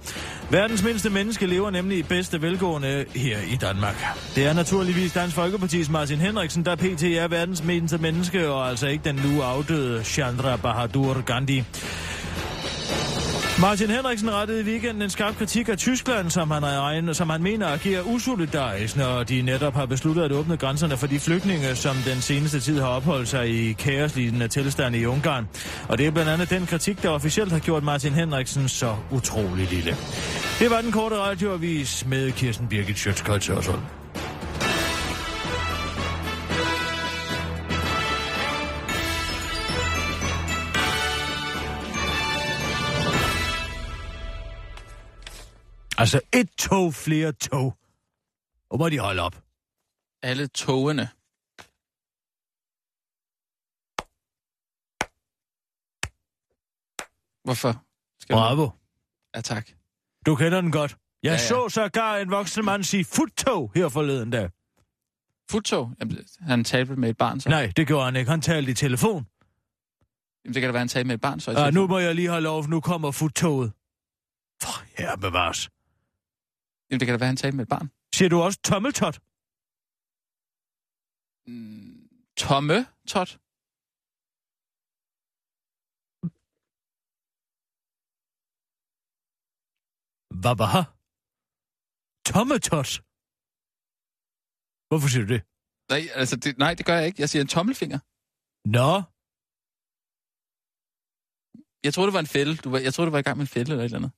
[0.50, 4.04] Verdens mindste menneske lever nemlig i bedste velgående her i Danmark.
[4.34, 7.02] Det er naturligvis Dansk Folkepartis Martin Henriksen, der pt.
[7.02, 11.64] er verdens mindste menneske, og altså ikke den nu afdøde Chandra Bahadur Gandhi.
[13.60, 17.42] Martin Henriksen rettede i weekenden en skarp kritik af Tyskland, som han, regnet, som han
[17.42, 21.96] mener agerer usolidarisk, når de netop har besluttet at åbne grænserne for de flygtninge, som
[22.06, 25.48] den seneste tid har opholdt sig i kaoslignende tilstand i Ungarn.
[25.88, 29.70] Og det er blandt andet den kritik, der officielt har gjort Martin Henriksen så utrolig
[29.70, 29.96] lille.
[30.58, 34.03] Det var den korte radioavis med Kirsten Birgit Schøtzkoldt
[45.98, 47.76] Altså et tog flere tog.
[48.70, 49.42] Og må de holde op.
[50.22, 51.08] Alle togene.
[57.44, 57.84] Hvorfor?
[58.20, 58.62] Skal Bravo.
[58.64, 58.72] Du...
[59.34, 59.68] Ja, tak.
[60.26, 60.96] Du kender den godt.
[61.22, 64.50] Jeg ja, Ja, så sågar en voksen mand sige futtog her forleden dag.
[65.50, 65.92] Futtog?
[66.00, 67.48] Jamen, han talte med et barn, så?
[67.48, 68.30] Nej, det gjorde han ikke.
[68.30, 69.26] Han talte i telefon.
[70.44, 71.50] Jamen, det kan da være, han talte med et barn, så.
[71.50, 71.88] Ja, nu telefon.
[71.88, 73.72] må jeg lige holde lov, nu kommer futtoget.
[74.62, 75.70] For her bevares.
[76.94, 77.88] Jamen, det kan da være, han talte med et barn.
[78.16, 79.16] Siger du også tommeltot?
[81.50, 82.08] Mm,
[82.44, 82.78] Tomme
[83.12, 83.30] tot?
[90.42, 90.80] Hvad var
[92.30, 92.90] Tommetot?
[94.88, 95.42] Hvorfor siger du det?
[95.92, 97.20] Nej, altså, det, nej, det gør jeg ikke.
[97.22, 97.98] Jeg siger en tommelfinger.
[98.76, 98.90] Nå,
[101.86, 102.52] Jeg troede, det var en fælde.
[102.64, 104.12] Du var, jeg troede, du var i gang med en fælde eller et eller andet.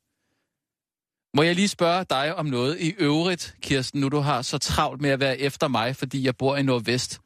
[1.37, 5.01] Må jeg lige spørge dig om noget i øvrigt, Kirsten, nu du har så travlt
[5.01, 7.21] med at være efter mig, fordi jeg bor i Nordvest?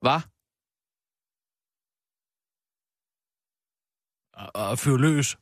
[0.00, 0.20] Hvad?
[4.54, 5.36] og, fyr løs.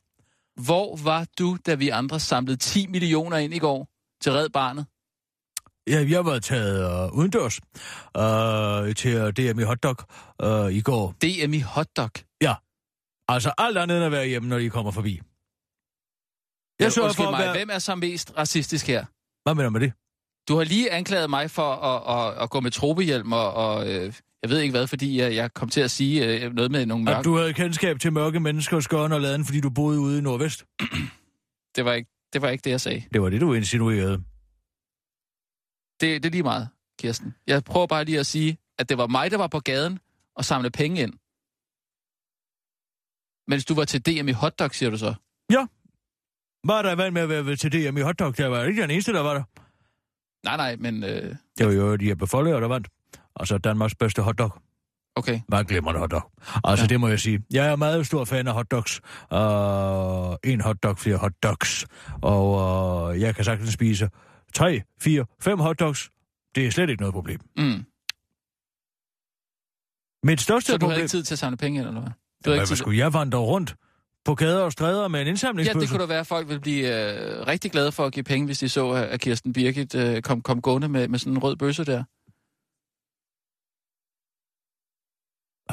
[0.65, 3.87] Hvor var du, da vi andre samlede 10 millioner ind i går
[4.21, 4.85] til Red Barnet?
[5.87, 7.59] Ja, jeg var taget uh, udendørs
[8.17, 9.97] uh, til DM i hotdog
[10.43, 11.13] uh, i går.
[11.21, 12.11] DM i hotdog.
[13.29, 15.21] Altså alt andet end at være hjemme, når de kommer forbi.
[16.79, 17.53] Jeg sørger for at mig, være...
[17.57, 19.05] hvem er så mest racistisk her?
[19.43, 19.93] Hvad mener du med det?
[20.47, 24.13] Du har lige anklaget mig for at, at, at gå med tropehjelm og, og øh,
[24.41, 27.03] jeg ved ikke hvad, fordi jeg, jeg kom til at sige øh, noget med nogle
[27.03, 27.17] mørke...
[27.17, 30.21] At du havde kendskab til mørke mennesker, skøren og laden, fordi du boede ude i
[30.21, 30.65] Nordvest.
[31.75, 33.03] Det, var ikke, det var ikke det, jeg sagde.
[33.13, 34.17] Det var det, du insinuerede.
[36.01, 37.35] Det, det er lige meget, Kirsten.
[37.47, 39.99] Jeg prøver bare lige at sige, at det var mig, der var på gaden
[40.35, 41.13] og samlede penge ind.
[43.47, 45.13] Mens du var til DM i hotdog, siger du så.
[46.63, 48.37] Var der vand med at være til DM i hotdog?
[48.37, 49.43] Der var ikke den eneste, der var der.
[50.45, 52.87] Nej, nej, men øh, Det var jo de her befolkninger, der vandt.
[53.35, 54.61] Og så Danmarks bedste hotdog.
[55.15, 55.39] okay.
[55.49, 56.31] Var glemrende hotdog.
[56.63, 56.87] Altså, ja.
[56.87, 57.43] Det må jeg sige.
[57.51, 59.01] Jeg er meget stor fan af hotdogs.
[59.31, 61.85] Uh, en hotdog, flere hotdogs.
[62.21, 62.51] Og
[63.09, 64.09] uh, jeg kan sagtens spise
[64.53, 66.09] tre, fire, fem hotdogs.
[66.55, 67.39] Det er slet ikke noget problem.
[67.57, 67.85] Mm.
[70.23, 71.03] Mit største Så du havde problem...
[71.03, 72.01] ikke tid til at samle penge eller hvad?
[72.01, 72.13] Du havde
[72.45, 72.75] hvad ikke tid...
[72.75, 73.75] skulle jeg vandre rundt
[74.27, 75.79] på gader og stræder med en Ja, indsamlingsbøsse?
[75.79, 78.45] det kunne da være, at folk ville blive øh, rigtig glade for at give penge,
[78.45, 81.43] hvis de så, at at Kirsten Birgit øh, kom, kom gående med, med sådan en
[81.43, 82.03] rød bøsse der.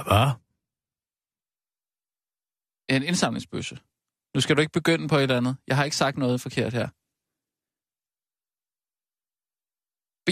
[0.09, 0.29] Hvad?
[2.97, 3.79] En indsamlingsbøsse.
[4.35, 5.57] Nu skal du ikke begynde på et eller andet.
[5.67, 6.88] Jeg har ikke sagt noget forkert her.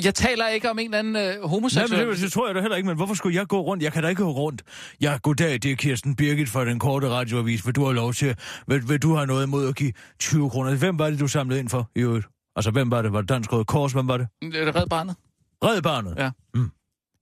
[0.05, 2.07] Jeg taler ikke om en eller anden øh, Nej, homoseksuel...
[2.07, 3.83] men det, det tror jeg da heller ikke, men hvorfor skulle jeg gå rundt?
[3.83, 4.63] Jeg kan da ikke gå rundt.
[5.01, 7.67] Ja, goddag, det er Kirsten Birgit fra den korte radioavis.
[7.67, 10.75] Vil du have lov til, vil, vil du have noget imod at give 20 kroner?
[10.75, 12.27] Hvem var det, du samlede ind for i øvrigt?
[12.57, 13.13] Altså, hvem var det?
[13.13, 13.93] Var det Dansk Røde Kors?
[13.93, 14.29] Hvem var det?
[14.43, 15.17] Er det Red Barnet?
[15.65, 16.15] Red Barnet?
[16.19, 16.31] Ja.
[16.55, 16.71] Mm.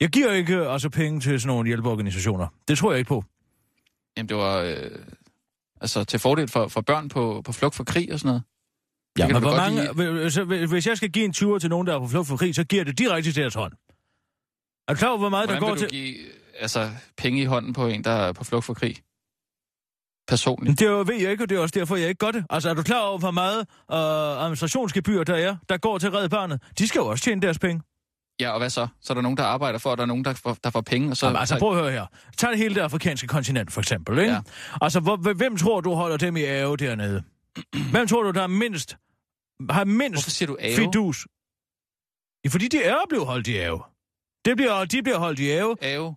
[0.01, 2.47] Jeg giver ikke altså penge til sådan nogle hjælpeorganisationer.
[2.69, 3.25] Det tror jeg ikke på.
[4.17, 4.91] Jamen, det var øh,
[5.81, 8.43] altså til fordel for, for børn på, på flugt for krig og sådan noget.
[9.29, 10.31] Ja, men hvor mange, lide.
[10.31, 12.55] så, hvis jeg skal give en 20'er til nogen, der er på flugt for krig,
[12.55, 13.73] så giver det direkte til jeres hånd.
[14.89, 15.89] Er du klar over, hvor meget Hvordan der går til...
[15.89, 16.15] give
[16.59, 18.97] altså, penge i hånden på en, der er på flugt for krig?
[20.29, 20.79] Personligt.
[20.81, 22.45] Det jo- ved jeg ikke, og det er også derfor, jeg ikke gør det.
[22.51, 23.59] Altså, er du klar over, hvor meget
[23.93, 26.63] øh, administrationsgebyr der er, der går til Red Barnet?
[26.79, 27.83] De skal jo også tjene deres penge.
[28.41, 28.87] Ja, og hvad så?
[29.01, 30.81] Så er der nogen, der arbejder for, og der er nogen, der får, der får
[30.81, 31.27] penge, og så...
[31.27, 32.07] Jamen, altså, prøv at høre her.
[32.37, 34.33] Tag hele det afrikanske kontinent, for eksempel, ikke?
[34.33, 34.41] Ja.
[34.81, 37.23] Altså, hvor, hvem tror du holder dem i ave dernede?
[37.91, 38.97] hvem tror du, der er mindst,
[39.71, 40.77] har mindst Hvorfor siger du ave?
[40.77, 41.19] fidus?
[42.45, 43.81] Ja, fordi de er blevet holdt i ave.
[44.45, 45.73] Det bliver, de bliver holdt i ave.
[45.93, 46.09] Ave?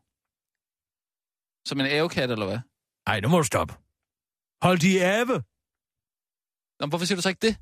[1.68, 2.60] Som en avekat, eller hvad?
[3.08, 3.74] Ej, nu må du stoppe.
[4.68, 5.36] Holdt i ave.
[6.80, 7.56] Nå, hvorfor siger du så ikke det?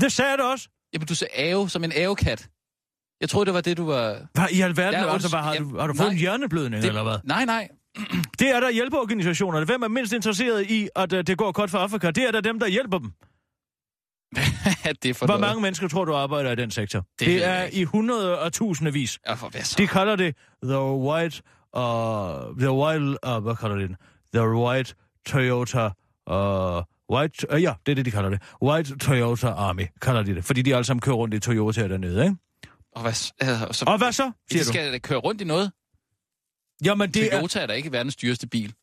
[0.00, 0.68] Det sagde da også.
[0.92, 2.50] Jamen, du sagde ave som en avekat.
[3.20, 4.26] Jeg troede, det var det, du var...
[4.34, 5.00] Hvad i alverden?
[5.00, 6.12] Ja, altså, har, ja, du, har du fået nej.
[6.12, 7.18] en hjerneblødning, Det- eller hvad?
[7.24, 7.68] Nej, nej.
[8.38, 9.66] Det er der hjælpeorganisationerne.
[9.66, 12.10] Hvem er mindst interesseret i, at uh, det går godt for Afrika?
[12.10, 13.12] Det er der dem, der hjælper dem.
[15.02, 15.40] det er for Hvor noget.
[15.40, 16.98] mange mennesker tror du arbejder i den sektor?
[17.18, 19.18] Det, det er i hundrede og tusindvis.
[19.28, 19.74] Ja, for hvad så?
[19.78, 21.42] De kalder det The White...
[21.76, 21.82] Uh,
[22.58, 23.16] the Wild...
[23.26, 23.96] Uh, hvad kalder de den?
[24.34, 24.94] The White
[25.26, 25.90] Toyota...
[26.30, 26.82] Uh,
[27.16, 27.52] White...
[27.54, 28.42] Uh, ja, det er det, de kalder det.
[28.62, 30.44] White Toyota Army, kalder de det.
[30.44, 32.36] Fordi de alle sammen kører rundt i Toyota dernede, ikke?
[32.94, 34.72] Og hvad, altså, så, Og hvad så, siger de du?
[34.72, 35.72] skal da køre rundt i noget.
[36.84, 38.74] Jamen, det, er, Toyota er da ikke verdens dyreste bil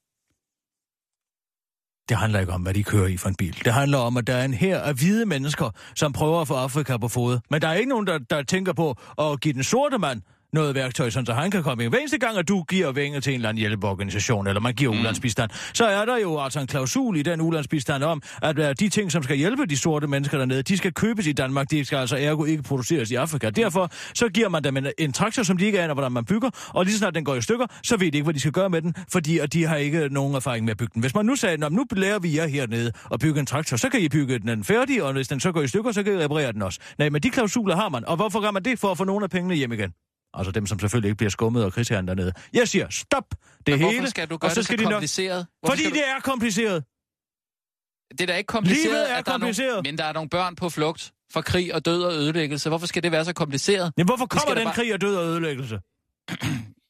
[2.12, 3.62] det handler ikke om, hvad de kører i for en bil.
[3.66, 6.54] Det handler om, at der er en her af hvide mennesker, som prøver at få
[6.54, 7.40] Afrika på fod.
[7.50, 10.22] Men der er ikke nogen, der, der tænker på at give den sorte mand
[10.54, 11.92] noget værktøj, sådan så han kan komme ind.
[11.92, 14.94] Hver eneste gang, at du giver penge til en eller anden hjælpeorganisation, eller man giver
[14.94, 15.00] mm.
[15.00, 18.90] ulandsbistand, så er der jo altså en klausul i den ulandsbistand om, at uh, de
[18.90, 21.98] ting, som skal hjælpe de sorte mennesker dernede, de skal købes i Danmark, de skal
[21.98, 23.50] altså ergo ikke produceres i Afrika.
[23.50, 26.50] Derfor så giver man dem en, en traktor, som de ikke aner, hvordan man bygger,
[26.68, 28.52] og lige så snart den går i stykker, så ved de ikke, hvad de skal
[28.52, 31.02] gøre med den, fordi at de har ikke nogen erfaring med at bygge den.
[31.02, 33.90] Hvis man nu sagde, "Nå, nu lærer vi jer hernede at bygge en traktor, så
[33.90, 36.24] kan I bygge den færdig, og hvis den så går i stykker, så kan I
[36.24, 36.80] reparere den også.
[36.98, 38.80] Nej, men de klausuler har man, og hvorfor gør man det?
[38.80, 39.94] For at få nogle af pengene hjem igen.
[40.34, 42.32] Altså dem, som selvfølgelig ikke bliver skummet og krigsherren dernede.
[42.54, 43.26] Jeg siger, stop
[43.66, 44.94] det Men hele, skal du gøre og så det skal så de nok...
[44.94, 45.48] kompliceret?
[45.60, 46.84] Hvorfor Fordi skal det er kompliceret.
[46.84, 48.16] du...
[48.18, 49.70] det er da ikke kompliceret, Livet er at der kompliceret.
[49.70, 49.92] Er nogle...
[49.92, 52.70] men der er nogle børn på flugt fra krig og død og ødelæggelse.
[52.70, 53.94] Hvorfor skal det være så kompliceret?
[53.98, 55.80] Men hvorfor kommer den bare- krig og død og ødelæggelse?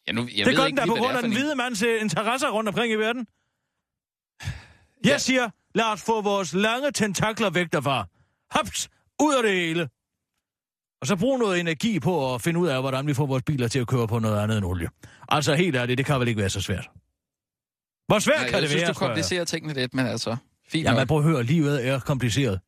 [0.07, 1.37] Ja, nu, jeg det ved gør den ikke da på det grund af den en-
[1.37, 3.27] hvide mands øh, interesser rundt omkring i verden.
[5.03, 5.17] Jeg Ja.
[5.17, 8.07] siger, lad os få vores lange tentakler væk derfra.
[8.51, 8.89] Haps!
[9.21, 9.89] Ud af det hele.
[11.01, 13.67] Og så brug noget energi på at finde ud af, hvordan vi får vores biler
[13.67, 14.89] til at køre på noget andet end olie.
[15.29, 16.89] Altså helt ærligt, det kan vel ikke være så svært.
[18.07, 20.35] Hvor svært Nej, kan jeg det synes, være, du komplicerer tingene lidt, men altså...
[20.69, 20.97] Fint Ja, nok.
[20.99, 22.59] men prøv at høre, livet er kompliceret.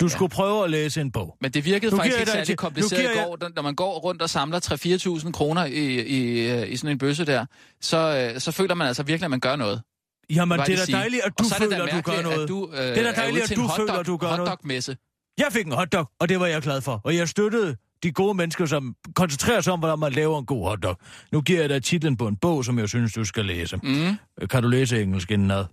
[0.00, 1.36] Du skulle prøve at læse en bog.
[1.40, 3.62] Men det virkede Nu faktisk jeg ikke særlig til- kompliceret i jeg- går, da- når
[3.62, 7.46] man går rundt og samler 3-4.000 kroner i, i, øh, i sådan en bøsse der,
[7.80, 9.82] så, øh, så føler man altså virkelig, at man gør noget.
[10.30, 10.94] Jamen, det vil er sige?
[10.96, 12.48] da dejligt, at du er det føler, at du gør noget.
[12.48, 14.98] Du, øh, Det er da dejligt, at du føler, at du gør noget.
[15.38, 17.00] Jeg fik en hotdog, og det var jeg glad for.
[17.04, 20.68] Og jeg støttede de gode mennesker, som koncentrerer sig om, hvordan man laver en god
[20.68, 20.96] hotdog.
[21.32, 23.76] Nu giver jeg dig titlen på en bog, som jeg synes, du skal læse.
[23.76, 24.46] Mm.
[24.48, 25.64] Kan du læse engelsk indenad?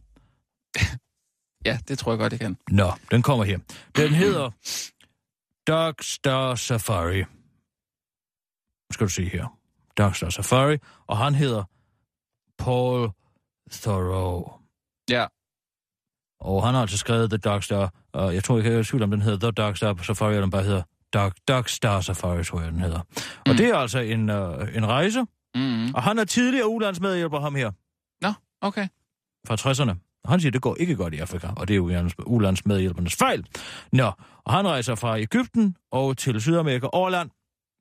[1.66, 2.58] Ja, det tror jeg godt, jeg kan.
[2.72, 3.60] Nå, den kommer her.
[3.96, 4.52] Den hedder
[5.68, 7.20] Dark Star Safari.
[7.20, 9.58] Nu skal du se her.
[9.98, 10.78] Dark Star Safari.
[11.08, 11.64] Og han hedder
[12.58, 13.10] Paul
[13.72, 14.52] Thoreau.
[15.10, 15.26] Ja.
[16.40, 18.84] Og han har altså skrevet The Dark Star, og jeg tror ikke, jeg er i
[18.84, 20.82] tvivl om, den hedder The Dark Star Safari, eller den bare hedder
[21.14, 23.00] Dark, Dark Star Safari, tror jeg, den hedder.
[23.00, 23.52] Mm.
[23.52, 25.94] Og det er altså en, uh, en rejse, Mm.
[25.96, 27.72] og han er tidligere ulandsmedhjælper, ham her,
[28.22, 28.88] Nå, okay.
[29.48, 30.22] fra 60'erne.
[30.24, 33.16] Og han siger, det går ikke godt i Afrika, og det er jo ulands- ulandsmedhjælpernes
[33.16, 33.46] fejl.
[33.92, 34.12] Nå,
[34.46, 37.30] og han rejser fra Ægypten og til Sydamerika og land,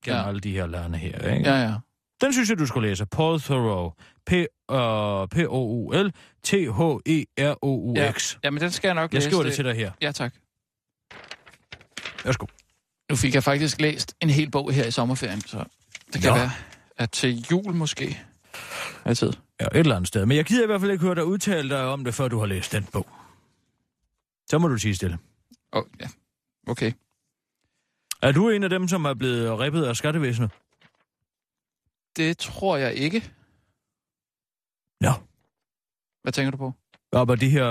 [0.04, 0.28] gennem Ja.
[0.28, 1.50] alle de her lande her, ikke?
[1.50, 1.74] Ja, ja.
[2.20, 3.06] Den synes jeg, du skulle læse.
[3.06, 3.92] Paul Thoreau.
[4.26, 8.34] P, uh, P-O-U-L T-H-E-R-O-U-X.
[8.34, 8.38] Ja.
[8.44, 9.30] Jamen, den skal jeg nok Jeg læse.
[9.30, 9.92] skriver det til dig her.
[10.02, 10.34] Ja, tak.
[12.24, 12.46] Værsgo.
[13.10, 15.64] Nu fik jeg faktisk læst en hel bog her i sommerferien, så
[16.12, 16.36] det kan Nå.
[16.36, 16.50] være,
[16.96, 18.20] at til jul måske
[19.04, 19.32] altid.
[19.60, 20.26] Ja, et eller andet sted.
[20.26, 22.38] Men jeg gider i hvert fald ikke høre dig udtale dig om det, før du
[22.38, 23.06] har læst den bog.
[24.50, 25.18] Så må du sige stille.
[25.72, 26.08] Oh, ja,
[26.66, 26.92] okay.
[28.22, 30.50] Er du en af dem, som er blevet rippet af skattevæsenet?
[32.18, 33.18] Det tror jeg ikke.
[35.00, 35.10] Nå.
[36.22, 36.72] Hvad tænker du på?
[37.12, 37.68] Op af de her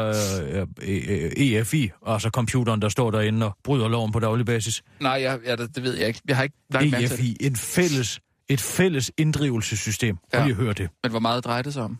[0.51, 4.83] øh, øh, EFI, altså computeren, der står derinde og bryder loven på daglig basis.
[5.01, 6.21] Nej, jeg, ja, det, ved jeg ikke.
[6.27, 7.13] Jeg har ikke lagt mærke til.
[7.13, 10.17] EFI, en fælles, et fælles inddrivelsessystem.
[10.33, 10.37] Ja.
[10.37, 10.41] Ja.
[10.43, 10.89] Og lige høre det.
[11.03, 11.97] Men hvor meget drejer det sig om?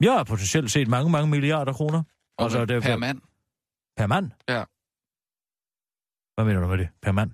[0.00, 2.02] Jeg har potentielt set mange, mange milliarder kroner.
[2.38, 3.20] Altså, Og det er per mand?
[3.96, 4.30] Per mand?
[4.48, 4.64] Ja.
[6.34, 6.88] Hvad mener du med det?
[7.02, 7.30] Per mand?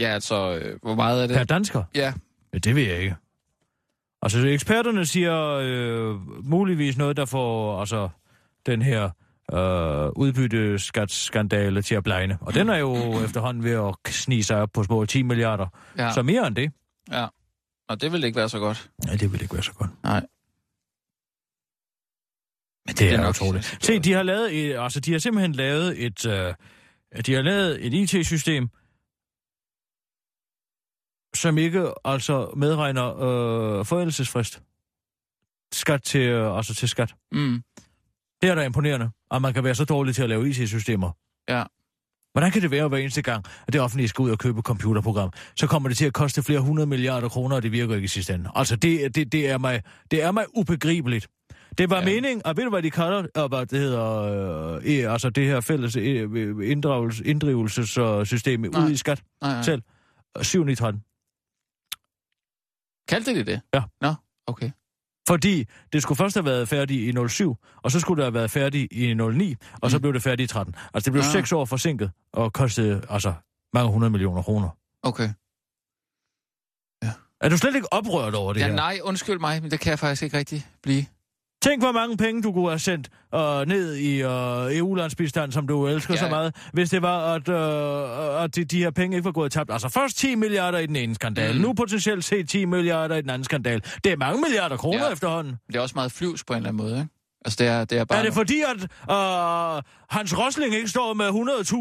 [0.00, 1.36] Ja, altså, øh, hvor meget er det?
[1.36, 1.84] Per dansker?
[1.94, 2.12] Ja,
[2.52, 3.16] Ja, det ved jeg ikke.
[4.22, 8.08] Altså, eksperterne siger øh, muligvis noget, der får altså,
[8.66, 9.04] den her
[9.52, 12.38] øh, udbytteskatsskandale til at blegne.
[12.40, 15.66] Og den er jo efterhånden ved at snige sig op på små 10 milliarder.
[15.98, 16.12] Ja.
[16.12, 16.72] Så mere end det.
[17.10, 17.26] ja.
[17.88, 18.90] Og det vil ikke være så godt.
[19.06, 19.90] Ja, det vil ikke være så godt.
[20.02, 20.26] Nej.
[22.86, 23.78] Men det er, Det er nok- utroligt.
[23.80, 26.54] Se, de har lavet, et, altså, de har simpelthen lavet et, øh,
[27.26, 28.68] de har lavet et IT-system,
[31.34, 34.62] som ikke altså medregner øh, forældelsesfrist.
[35.72, 37.14] Skat til, øh, altså til skat.
[37.32, 37.62] Mm.
[38.42, 41.10] Det er da imponerende, at man kan være så dårlig til at lave IT-systemer.
[41.48, 41.64] Ja.
[42.32, 44.64] Hvordan kan det være hver eneste gang, at det offentlige skal ud og købe et
[44.64, 45.30] computerprogram?
[45.56, 48.08] Så kommer det til at koste flere hundrede milliarder kroner, og det virker ikke i
[48.08, 48.50] sidste ende.
[48.54, 51.28] Altså, det, det, det, er, mig, det er mig ubegribeligt.
[51.78, 52.04] Det var ja.
[52.04, 53.26] Meningen, og ved du, hvad de kalder?
[53.34, 54.22] Og hvad det hedder,
[54.76, 59.62] øh, øh, altså det her fælles øh, inddrivelses, inddrivelsessystem ude i skat Nej, nej.
[59.62, 59.82] selv.
[60.42, 61.02] 7 i 13.
[63.08, 63.60] Kaldte de det?
[63.74, 63.82] Ja.
[64.00, 64.14] Nå,
[64.46, 64.70] okay.
[65.28, 68.50] Fordi det skulle først have været færdigt i 07, og så skulle det have været
[68.50, 70.00] færdigt i 09, og så Mm.
[70.00, 70.74] blev det færdigt i 13.
[70.94, 71.30] Altså det blev Ah.
[71.32, 73.34] seks år forsinket, og kostede altså
[73.74, 74.68] mange hundrede millioner kroner.
[75.02, 75.28] Okay.
[77.40, 78.74] Er du slet ikke oprørt over det Ja, her?
[78.74, 81.04] nej, undskyld mig, men det kan jeg faktisk ikke rigtig blive.
[81.62, 85.86] Tænk, hvor mange penge du kunne have sendt uh, ned i uh, EU-landsbistand, som du
[85.86, 86.20] elsker Ja.
[86.20, 89.52] så meget, hvis det var, at, uh, at de, de her penge ikke var gået
[89.52, 89.70] tabt.
[89.72, 91.60] Altså først 10 milliarder i den ene skandal, Mm.
[91.60, 93.82] nu potentielt set 10 milliarder i den anden skandal.
[94.04, 95.12] Det er mange milliarder kroner Ja.
[95.12, 95.56] efterhånden.
[95.66, 97.08] Det er også meget flyvs på en eller anden måde, ikke?
[97.44, 98.18] Altså, det er, det er bare...
[98.18, 101.28] Er det fordi, at uh, Hans Rosling ikke står med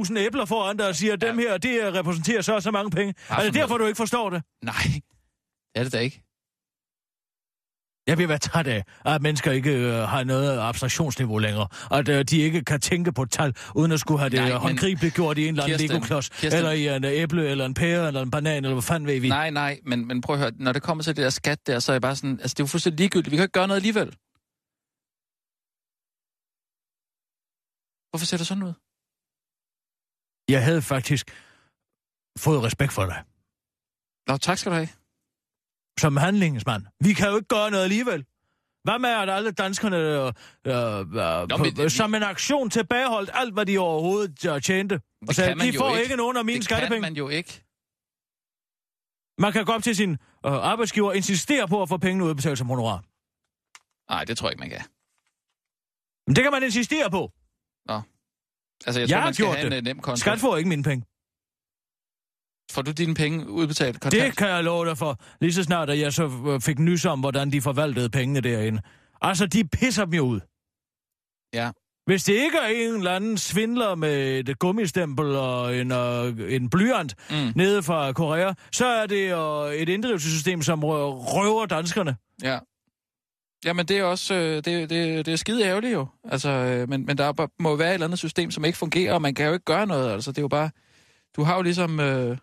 [0.10, 1.28] 100.000 æbler foran dig og siger, at Ja.
[1.28, 3.14] dem her, det repræsenterer så så mange penge?
[3.30, 4.42] Er det for derfor, du ikke forstår det?
[4.64, 5.02] Nej, det
[5.76, 6.24] er det da ikke.
[8.08, 11.68] Jeg vil være træt af, at mennesker ikke øh, har noget abstraktionsniveau længere.
[11.92, 15.16] At øh, de ikke kan tænke på tal, uden at skulle have det Nej, håndgribeligt
[15.16, 16.30] gjort i en eller anden Kirsten, Lego-klods.
[16.30, 16.58] Kirsten.
[16.58, 19.20] Eller i en øh, æble, eller en pære, eller en banan, eller hvad fanden ved
[19.20, 19.30] vi.
[19.30, 21.80] Nej, nej, men, men prøv at høre, når det kommer til det der skat der,
[21.80, 23.68] så er jeg bare sådan, altså det er jo fuldstændig ligegyldigt, vi kan ikke gøre
[23.68, 24.10] noget alligevel.
[28.10, 28.74] Hvorfor ser du sådan ud?
[30.50, 31.26] Jeg havde faktisk
[32.38, 33.24] fået respekt for dig.
[34.28, 34.90] Nå, tak skal du have.
[36.00, 36.84] Som handlingsmand.
[37.04, 38.26] Vi kan jo ikke gøre noget alligevel.
[38.84, 40.34] Hvad med, at alle danskerne øh,
[40.66, 44.62] øh, øh, Nå, på, men det- som en aktion tilbageholdt alt, hvad de overhovedet øh,
[44.62, 44.96] tjente?
[44.96, 46.04] Og Det sagde, de får ikke.
[46.04, 46.94] ikke nogen af mine det skattepenge.
[46.96, 47.64] kan man jo ikke.
[49.40, 50.18] Man kan gå op til sin øh,
[50.72, 53.00] arbejdsgiver og insistere på at få pengene udbetalt som honorar.
[54.14, 54.82] Nej, det tror jeg ikke, man kan.
[56.28, 57.32] Men det kan man insistere på.
[58.86, 59.78] Altså, jeg, Jeg tror, man skal have en det.
[59.78, 60.16] øh, nem konto.
[60.20, 61.06] Skat får ikke mine penge.
[62.72, 64.24] Får du dine penge udbetalt kontant?
[64.24, 67.06] Det kan jeg love dig for, lige så snart, at jeg så øh, fik nys
[67.06, 68.82] om, hvordan de forvaltede pengene derinde.
[69.22, 70.40] Altså, de pisser dem jo ud.
[71.54, 71.72] Ja.
[72.06, 76.70] Hvis det ikke er en eller anden svindler med et gummistempel og en, øh, en
[76.70, 82.16] blyant Mm, nede fra Korea, så er det øh, et inddrivelsessystem, som rø- røver danskerne.
[82.44, 82.60] ja.
[83.66, 86.08] Jamen, det er også øh, det, det, det er skide ærgerligt jo.
[86.24, 88.78] Altså, øh, men, men der er må jo være et eller andet system, som ikke
[88.78, 90.12] fungerer, og man kan jo ikke gøre noget.
[90.14, 90.70] Altså, det er jo bare...
[91.36, 92.00] Du har jo ligesom...
[92.00, 92.38] Øh,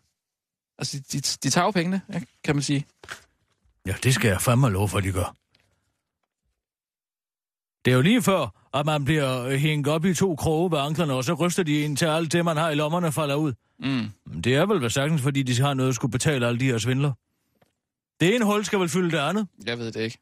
[0.79, 2.27] altså, de, de tager jo pengene, ikke?
[2.45, 2.87] kan man sige.
[3.87, 5.35] Ja, det skal jeg fandme love for, de gør.
[7.85, 10.79] Det er jo lige før, at man bliver øh, hængt op i to kroge ved
[10.79, 13.53] anklerne, og så ryster de ind til alt det, man har i lommerne, falder ud.
[13.79, 14.11] Mm.
[14.45, 16.79] Det er vel vel sagtens, fordi de har noget at skulle betale alle de her
[16.79, 17.13] svindler.
[18.21, 19.49] Det ene hul skal vel fylde det andet.
[19.67, 20.19] Jeg ved det ikke.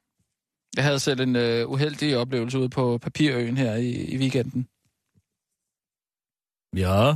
[0.76, 4.68] Jeg havde selv en øh, uheldig oplevelse ude på Papirøen her i, i weekenden.
[6.76, 7.14] Ja.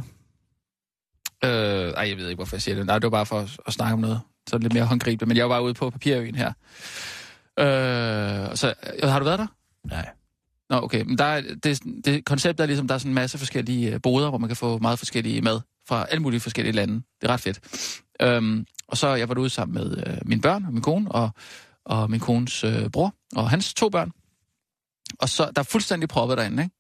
[1.45, 2.87] Øh, ej, jeg ved ikke, hvorfor jeg siger det.
[2.87, 4.21] Nej, det var bare for at, at snakke om noget.
[4.49, 5.29] Så lidt mere håndgribeligt.
[5.29, 6.49] Men jeg var bare ude på Papirøen her.
[7.59, 9.47] Øh, så øh, har du været der?
[9.85, 10.09] Nej.
[10.71, 11.03] Nå, okay.
[11.03, 14.01] Men der er, det, det, konceptet er ligesom, der er sådan en masse forskellige øh,
[14.03, 16.95] boder, hvor man kan få meget forskellige mad fra alle mulige forskellige lande.
[16.95, 17.61] Det er ret fedt.
[18.23, 21.31] Øhm, og så jeg var ude sammen med øh, mine børn og min kone, og,
[21.85, 24.11] og min kones øh, bror, og hans to børn.
[25.19, 26.75] Og så, der er fuldstændig proppet derinde, ikke?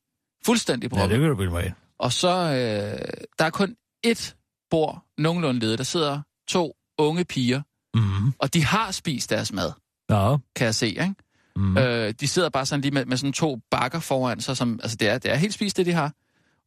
[0.46, 1.10] Fuldstændig Ja, proppet.
[1.10, 1.74] det kan du bilde mig ind.
[1.98, 5.78] Og så, øh, der er kun ét bord nogenlunde ledet.
[5.78, 7.62] Der sidder to unge piger,
[7.94, 8.32] Mm.
[8.38, 9.72] og de har spist deres mad,
[10.10, 10.36] Ja.
[10.56, 11.14] kan jeg se, ikke?
[11.56, 11.76] Mm.
[11.78, 14.96] Øh, de sidder bare sådan lige med, med sådan to bakker foran sig, som, altså
[14.96, 16.12] det er, det er helt spist, det de har.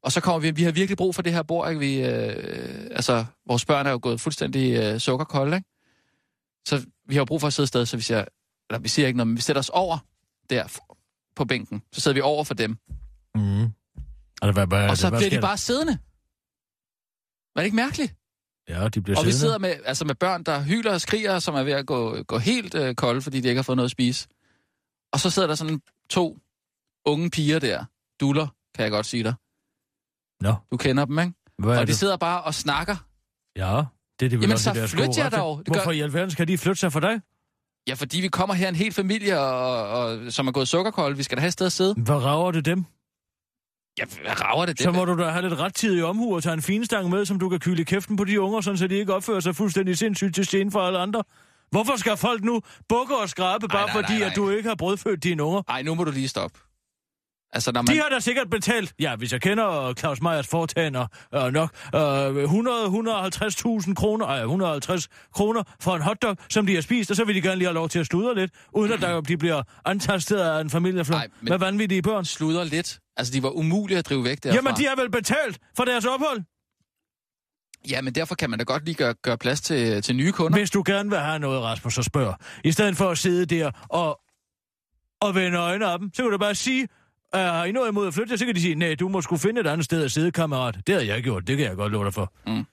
[0.04, 1.80] Og så kommer vi, vi har virkelig brug for det her bord, ikke?
[1.80, 5.68] Vi, øh, altså, vores børn er jo gået fuldstændig øh, sukkerkolde, ikke?
[6.68, 8.26] Så vi har jo brug for at sidde et sted, så vi siger,
[8.70, 9.98] eller vi siger ikke noget, men vi sætter os over
[10.50, 10.80] der
[11.36, 11.82] på bænken.
[11.94, 12.78] Så sidder vi over for dem.
[13.36, 13.62] Mm.
[14.42, 14.98] Altså, hvad, hvad, er og det?
[15.00, 15.98] så hvad bliver de bare siddende.
[17.60, 18.16] Var det ikke mærkeligt?
[18.70, 21.56] Ja, de bliver Og vi sidder med, altså med børn, der hyler og skriger, som
[21.56, 23.92] er ved at gå, gå helt øh, kolde, fordi de ikke har fået noget at
[23.92, 24.28] spise.
[25.14, 26.40] Og så sidder der sådan to
[27.06, 27.86] unge piger der.
[28.20, 29.34] Duller, kan jeg godt sige dig.
[30.42, 31.34] Nå, Du kender dem, ikke?
[31.58, 31.96] hvad Og de det?
[31.98, 32.96] sidder bare og snakker.
[33.56, 33.76] Ja,
[34.20, 35.58] det er det vel Jamen, også så deres flyt jer dog.
[35.58, 37.22] Det gør- Hvorfor i alverden skal de flytte sig for dig?
[37.88, 41.16] Ja, fordi vi kommer her en hel familie, og, og, som er gået sukkerkold.
[41.16, 41.94] Vi skal da have et sted at sidde.
[41.94, 42.86] Hvad rager det dem?
[44.00, 44.82] Ja, hvad rager det?
[44.82, 47.50] Så må du da have lidt rettidig omhu og tage en finstang med, som du
[47.50, 50.46] kan kyle kæften på de unger, sådan så de ikke opfører sig fuldstændig sindssygt til
[50.46, 51.24] scene for alle andre.
[51.72, 54.76] Hvorfor skal folk nu bukke og skrabe, bare nej, fordi, nej, at du ikke har
[54.76, 55.62] brødfødt dine unger?
[55.70, 56.60] Ej, nu må du lige stoppe.
[57.54, 57.96] Altså, når man...
[57.96, 62.00] De har da sikkert betalt, ja, hvis jeg kender Claus Meyers foretagende, øh, nok, øh,
[62.44, 67.36] 100-150.000 kroner, ej, 150 kroner for en hotdog, som de har spist, og så vil
[67.36, 70.38] de gerne lige have lov til at sludre lidt, uden at der, de bliver antastet
[70.38, 72.26] af en familieflom Ej, men- med vanvittige børn.
[72.26, 73.00] Sluder lidt.
[73.20, 74.56] Altså, de var umulige at drive væk derfra.
[74.56, 76.42] Jamen, de har vel betalt for deres ophold?
[77.90, 80.58] Ja, men derfor kan man da godt lige gøre, gøre plads til, til nye kunder.
[80.58, 82.36] Hvis du gerne vil have noget, Rasmus, så spørg.
[82.64, 84.20] I stedet for at sidde der og,
[85.22, 86.88] og vende øjnene op dem, så kan du bare sige,
[87.36, 88.38] uh, har I noget imod at flytte?
[88.38, 90.78] Så kan de sige, nej, du må skulle finde et andet sted at sidde, kammerat.
[90.88, 92.34] Det har jeg gjort, det kan jeg godt love dig for.
[92.48, 92.66] Mm.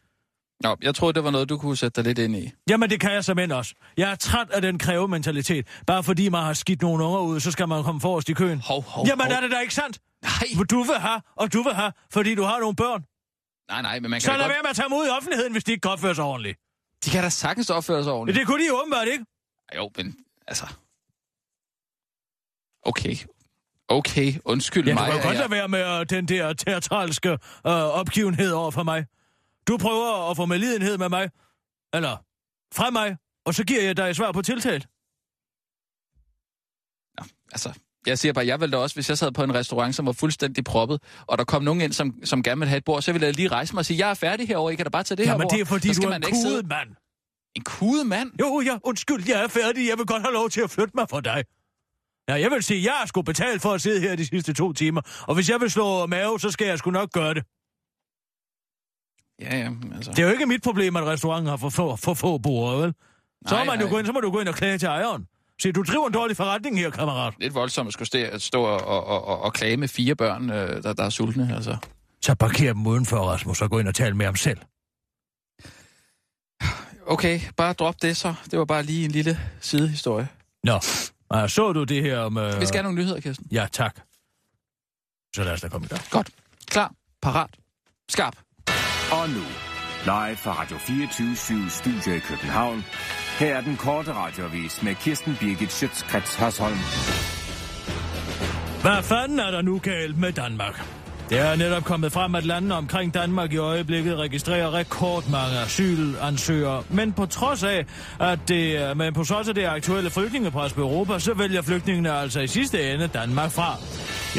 [0.60, 2.52] Nå, jeg troede, det var noget, du kunne sætte dig lidt ind i.
[2.70, 3.74] Jamen, det kan jeg som også.
[3.96, 5.66] Jeg er træt af den krævementalitet.
[5.86, 8.60] Bare fordi man har skidt nogle unger ud, så skal man komme forrest i køen.
[8.60, 9.32] Hov, hov, Jamen, hov.
[9.32, 9.98] er det da ikke sandt?
[10.26, 13.00] Nej, Du vil have, og du vil have, fordi du har nogle børn.
[13.68, 14.48] nej, nej, men man kan Så lad godt...
[14.48, 16.58] være med at tage dem ud i offentligheden, hvis de ikke kan opføre sig ordentligt.
[17.04, 18.38] De kan da sagtens opføre sig Ja, ordentligt.
[18.38, 19.24] det kunne de åbenbart ikke.
[19.76, 20.16] Jo, men
[20.46, 20.66] altså...
[22.82, 23.16] Okay.
[23.88, 25.04] Okay, undskyld Ja, du mig.
[25.04, 27.38] kan jo at godt jeg- lade være med øh, den der teatralske øh,
[28.00, 29.06] opgivenhed over for mig.
[29.68, 31.30] Du prøver at få medlidenhed med mig,
[31.94, 32.16] eller
[32.74, 34.86] fra mig, og så giver jeg dig et svar på tiltalt.
[37.52, 37.72] Altså,
[38.06, 40.12] jeg siger bare, jeg ville da også, hvis jeg sad på en restaurant, som var
[40.12, 43.12] fuldstændig proppet, og der kom nogen ind, som, som gerne ville have et bord, så
[43.12, 45.02] ville jeg lige rejse mig og sige, jeg er færdig herovre, I kan da bare
[45.02, 45.52] tage det her Jamen, bord.
[45.52, 46.88] det er fordi, du er man en kudet mand.
[47.54, 48.30] En kudet mand?
[48.40, 49.88] Jo, ja, undskyld, jeg er færdig.
[49.88, 51.44] Jeg vil godt have lov til at flytte mig for dig.
[52.28, 54.72] Ja, jeg vil sige, jeg har sgu betalt for at sidde her de sidste to
[54.72, 55.00] timer.
[55.28, 57.44] Og hvis jeg vil slå mave, så skal jeg sgu nok gøre det.
[59.40, 60.10] Ja, ja, altså...
[60.10, 62.94] Det er jo ikke mit problem, at restauranten har for få, for få bord, vel?
[63.46, 64.86] Så, Nej, må man jo gå ind, så må du gå ind og klage til
[64.86, 65.26] ejeren.
[65.62, 67.34] Se, du driver en dårlig forretning her, kammerat.
[67.40, 70.82] Lidt voldsomt at skulle stå, stå og, og, og, og klage med fire børn, øh,
[70.82, 71.76] der, der er sultne, altså.
[72.22, 74.58] Så parker dem udenfor, Rasmus, og gå ind og tale med ham selv.
[77.06, 78.34] Okay, bare drop det så.
[78.50, 80.28] Det var bare lige en lille sidehistorie.
[80.64, 80.80] Nå,
[81.30, 82.58] ah, så du det her med...
[82.60, 83.46] Vi skal have nogle nyheder, Kirsten.
[83.52, 84.00] Ja, tak.
[85.36, 86.02] Så lad os da komme i gang.
[86.10, 86.30] Godt.
[86.66, 86.92] Klar.
[87.22, 87.50] Parat.
[88.08, 88.36] Skarp.
[89.12, 89.42] Og nu,
[90.04, 92.84] live fra Radio 24 Studio i København.
[93.38, 96.78] Her er den korte radiovis med Kirsten Birgit Schøtzgrads Hasholm.
[98.82, 100.84] Hvad fanden er der nu galt med Danmark?
[101.30, 106.82] Det er netop kommet frem, at landene omkring Danmark i øjeblikket registrerer rekordmange asylansøgere.
[106.90, 107.84] Men på trods af,
[108.20, 112.40] at det, men på trods af det aktuelle flygtningepres på Europa, så vælger flygtningene altså
[112.40, 113.76] i sidste ende Danmark fra.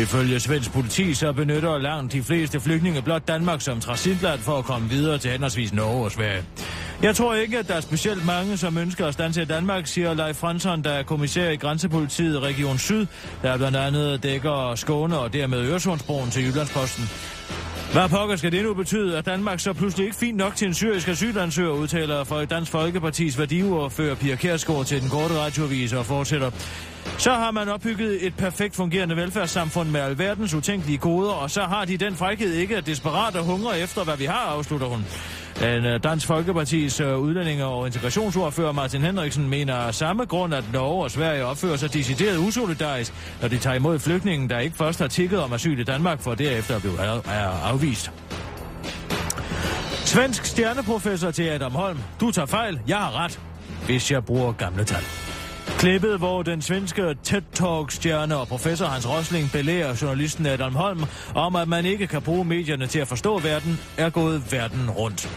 [0.02, 4.66] Ifølge svensk politi, så benytter langt de fleste flygtninge blot Danmark som transitland for at
[4.66, 6.44] komme videre til henholdsvis Norge og Sverige.
[7.02, 10.14] Jeg tror ikke, at der er specielt mange, som ønsker at stanse i Danmark, siger
[10.14, 13.06] Leif Fransson, der er kommissær i Grænsepolitiet Region Syd,
[13.42, 17.10] der blandt andet dækker Skåne og dermed Øresundsbroen til Jyllandsposten.
[17.94, 20.74] Hvad pokker skal det nu betyde, at Danmark så pludselig ikke fint nok til en
[20.74, 26.52] syrisk asylansøger, udtaler for Dansk Folkepartis værdiordfører Pia Kærsgaard til den korte radioavis og fortsætter.
[27.18, 31.86] Så har man opbygget et perfekt fungerende velfærdssamfund med alverdens utænkelige koder, og så har
[31.86, 35.06] de den frækhed ikke at desperat og hungre efter, hvad vi har, afslutter hun.
[35.60, 40.64] Den øh, Dansk Folkepartis øh, udlændinge- og integrationsordfører Martin Henriksen mener af samme grund, at
[40.74, 45.00] Norge og Sverige opfører sig decideret usolidarisk, når de tager imod flygtningen, der ikke først
[45.00, 47.02] har tikket om asyl i Danmark, for derefter at blive
[47.64, 48.12] afvist.
[50.06, 51.98] Svensk stjerneprofessor til Adam Holm.
[52.20, 53.40] Du tager fejl, jeg har ret,
[53.86, 55.27] hvis jeg bruger gamle tal.
[55.78, 61.04] Klippet, hvor den svenske TED Talk-stjerne og professor Hans Rosling belærer journalisten Adam Holm
[61.36, 65.30] om, at man ikke kan bruge medierne til at forstå verden, er gået verden rundt.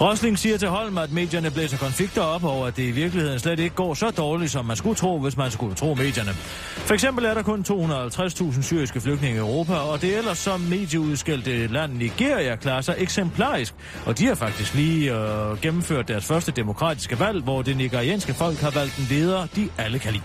[0.00, 3.58] Rosling siger til Holm, at medierne blæser konflikter op over, at det i virkeligheden slet
[3.58, 6.32] ikke går så dårligt, som man skulle tro, hvis man skulle tro medierne.
[6.76, 11.66] For eksempel er der kun 250.000 syriske flygtninge i Europa, og det ellers som medieudskældte
[11.66, 13.74] land Nigeria klarer sig eksemplarisk.
[14.06, 18.58] Og de har faktisk lige øh, gennemført deres første demokratiske valg, hvor det nigerianske folk
[18.58, 20.24] har valgt en leder, de alle kan lide.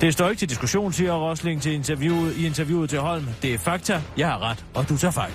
[0.00, 3.26] Det står ikke til diskussion, siger Rosling til interviewet, i interviewet til Holm.
[3.42, 5.32] Det er fakta, jeg har ret, og du tager fejl.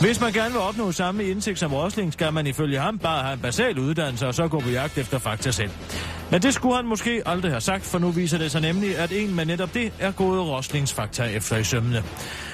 [0.00, 3.34] Hvis man gerne vil opnå samme indsigt som Rosling, skal man ifølge ham bare have
[3.34, 5.70] en basal uddannelse og så gå på jagt efter fakta selv.
[6.30, 9.12] Men det skulle han måske aldrig have sagt, for nu viser det sig nemlig, at
[9.12, 12.02] en med netop det er gode Roslings fakta efter i sømmene.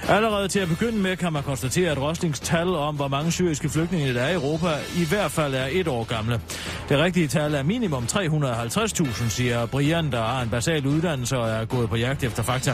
[0.09, 3.69] Allerede til at begynde med kan man konstatere, at Roslings tal om, hvor mange syriske
[3.69, 6.41] flygtninge der er i Europa, i hvert fald er et år gamle.
[6.89, 11.65] Det rigtige tal er minimum 350.000, siger Brian, der har en basal uddannelse og er
[11.65, 12.71] gået på jagt efter fakta.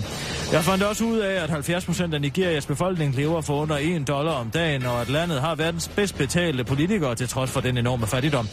[0.52, 4.08] Jeg fandt også ud af, at 70 procent af Nigerias befolkning lever for under 1
[4.08, 7.76] dollar om dagen, og at landet har verdens bedst betalte politikere til trods for den
[7.76, 8.48] enorme fattigdom.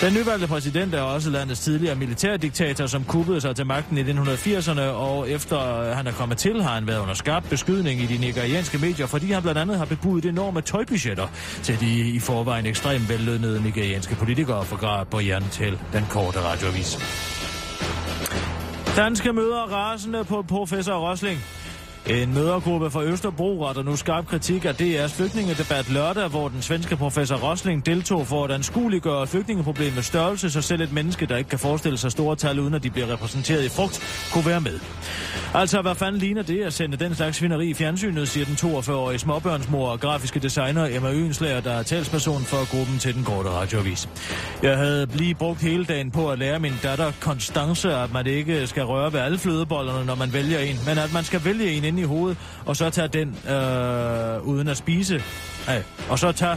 [0.00, 4.80] Den nyvalgte præsident er også landets tidligere militærdiktator, som kuppede sig til magten i 1980'erne,
[4.80, 8.78] og efter han er kommet til, har han været under skarp beskydning i de nigerianske
[8.78, 11.26] medier, fordi han blandt andet har bebudet enorme tøjbudgetter
[11.62, 16.98] til de i forvejen ekstremt vellønnede nigerianske politikere, forklarer Brian til den korte radioavis.
[18.96, 21.40] Danske møder rasende på professor Rosling.
[22.06, 26.96] En mødergruppe fra Østerbro retter nu skarp kritik af DR's flygtningedebat lørdag, hvor den svenske
[26.96, 31.58] professor Rosling deltog for at anskueliggøre flygtningeproblemets størrelse, så selv et menneske, der ikke kan
[31.58, 34.80] forestille sig store tal, uden at de bliver repræsenteret i frugt, kunne være med.
[35.54, 39.18] Altså, hvad fanden ligner det at sende den slags svineri i fjernsynet, siger den 42-årige
[39.18, 44.08] småbørnsmor og grafiske designer Emma Øenslager, der er talsperson for gruppen til den korte radioavis.
[44.62, 48.66] Jeg havde lige brugt hele dagen på at lære min datter Konstance, at man ikke
[48.66, 51.93] skal røre ved alle flødebollerne, når man vælger en, men at man skal vælge en
[51.94, 55.22] inde i hovedet, og så tager den øh, uden at spise.
[55.68, 56.56] Ej, og så tager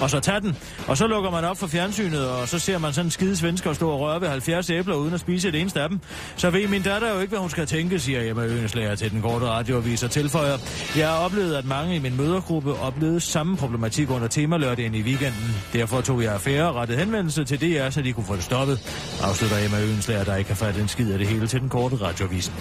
[0.00, 0.56] og så tage den.
[0.86, 3.72] Og så lukker man op for fjernsynet, og så ser man sådan en skide svensker
[3.72, 6.00] stå og røre ved 70 æbler uden at spise et eneste af dem.
[6.36, 9.22] Så ved min datter jo ikke, hvad hun skal tænke, siger Emma Øenslager til den
[9.22, 10.58] korte radioavis og tilføjer.
[10.96, 15.56] Jeg har oplevet, at mange i min mødergruppe oplevede samme problematik under temalørdagen i weekenden.
[15.72, 18.78] Derfor tog jeg affære og rettede henvendelse til DR, så de kunne få det stoppet.
[19.22, 21.96] Afslutter Emma Øenslager, der ikke har fat en skid af det hele til den korte
[21.96, 22.52] radioavis.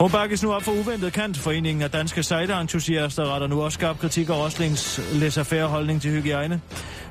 [0.00, 1.38] Hun bakkes nu op for uventet kant.
[1.38, 6.60] Foreningen af Danske Sejderentusiaster retter nu også skarp kritik af Roslings laissez holdning til hygiejne.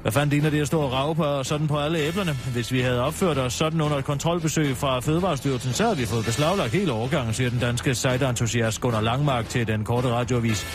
[0.01, 2.33] Hvad fanden ligner det at stå og rave på, sådan på alle æblerne?
[2.53, 6.25] Hvis vi havde opført os sådan under et kontrolbesøg fra Fødevarestyrelsen, så havde vi fået
[6.25, 10.65] beslaglagt hele overgangen, siger den danske sejderentusiast Gunnar Langmark til den korte radioavis.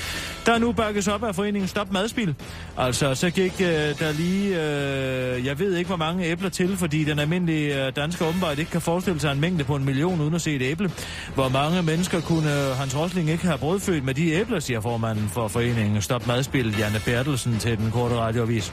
[0.48, 2.34] Der nu bakkes op af foreningen Stop Madspil.
[2.78, 3.68] Altså, så gik øh,
[3.98, 8.24] der lige, øh, jeg ved ikke hvor mange æbler til, fordi den almindelige øh, danske
[8.24, 10.90] åbenbart ikke kan forestille sig en mængde på en million uden at se et æble.
[11.34, 15.28] Hvor mange mennesker kunne øh, Hans Rosling ikke have brødfødt med de æbler, siger formanden
[15.28, 18.72] for foreningen Stop Madspil, Janne Bertelsen til den korte radioavis.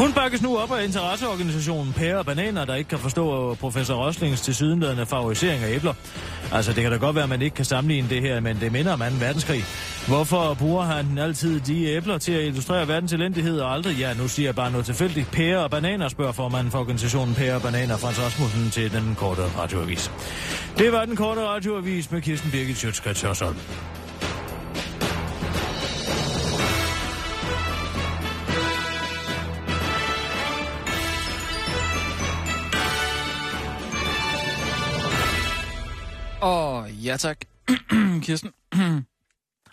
[0.00, 4.40] Hun bakkes nu op af interesseorganisationen Pære og Bananer, der ikke kan forstå professor Roslings
[4.40, 5.94] tilsyneladende favorisering af æbler.
[6.52, 8.72] Altså, det kan da godt være, at man ikke kan sammenligne det her, men det
[8.72, 9.04] minder om 2.
[9.18, 9.64] verdenskrig.
[10.08, 14.28] Hvorfor bruger han altid de æbler til at illustrere verdens elendighed og aldrig, ja, nu
[14.28, 17.96] siger jeg bare noget tilfældigt, Pære og Bananer, spørger formanden for organisationen Pære og Bananer,
[17.96, 20.10] Frans Rasmussen, til den korte radioavis.
[20.78, 23.24] Det var den korte radioavis med Kirsten Birgit Sjøtskrets
[36.42, 37.44] Åh, oh, ja tak.
[38.24, 38.52] Kirsten.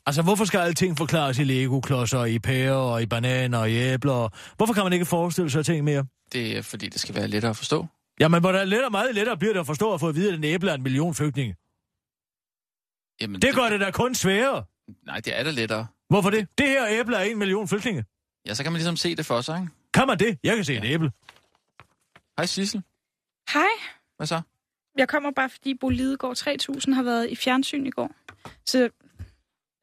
[0.05, 4.29] Altså, hvorfor skal alting forklares i Lego-klodser, i pærer, og i bananer, og i æbler?
[4.57, 6.05] Hvorfor kan man ikke forestille sig ting mere?
[6.33, 7.87] Det er fordi, det skal være lettere at forstå.
[8.19, 10.37] Jamen, hvor der lettere, meget lettere bliver det at forstå at få at vide, at
[10.37, 11.55] en æble er en million flygtninge.
[13.21, 14.63] Jamen, Det gør det da kun sværere.
[15.05, 15.87] Nej, det er da lettere.
[16.09, 16.47] Hvorfor det?
[16.57, 18.05] Det her æble er en million flygtninge.
[18.45, 19.71] Ja, så kan man ligesom se det for sig, ikke?
[19.93, 20.39] Kan man det?
[20.43, 20.79] Jeg kan se ja.
[20.79, 21.11] et æble.
[22.37, 22.83] Hej Sissel.
[23.53, 23.67] Hej.
[24.17, 24.41] Hvad så?
[24.97, 28.11] Jeg kommer bare, fordi Bo Lidegaard 3000 har været i fjernsyn i går.
[28.65, 28.89] Så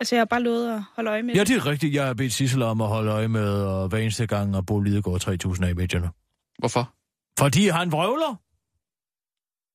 [0.00, 1.48] altså, jeg har bare lovet at holde øje med Ja, det.
[1.48, 1.94] det er rigtigt.
[1.94, 4.80] Jeg har bedt Sissel om at holde øje med og hver eneste gang, at Bo
[4.80, 6.10] Lidegaard 3000 af i medierne.
[6.58, 6.94] Hvorfor?
[7.38, 8.40] Fordi han vrøvler.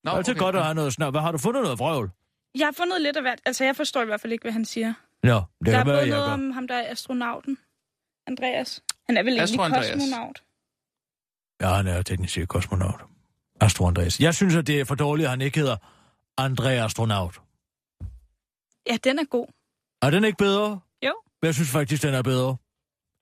[0.05, 1.13] Nå, det er altid godt at have noget snart.
[1.13, 2.11] Hvad har du fundet noget vrøvl?
[2.57, 3.41] Jeg har fundet lidt af hvert.
[3.45, 4.93] Altså, jeg forstår i hvert fald ikke, hvad han siger.
[5.23, 6.33] Nå, det der er kan være, både noget gør.
[6.33, 7.57] om ham, der er astronauten.
[8.27, 8.83] Andreas.
[9.05, 9.67] Han er vel egentlig Astro
[9.97, 10.43] kosmonaut.
[11.61, 13.01] Ja, han er teknisk set kosmonaut.
[13.61, 14.19] Astro Andreas.
[14.19, 15.77] Jeg synes, at det er for dårligt, at han ikke hedder
[16.41, 17.41] André Astronaut.
[18.87, 19.47] Ja, den er god.
[20.01, 20.79] Er den ikke bedre?
[21.05, 21.13] Jo.
[21.43, 22.57] Jeg synes faktisk, den er bedre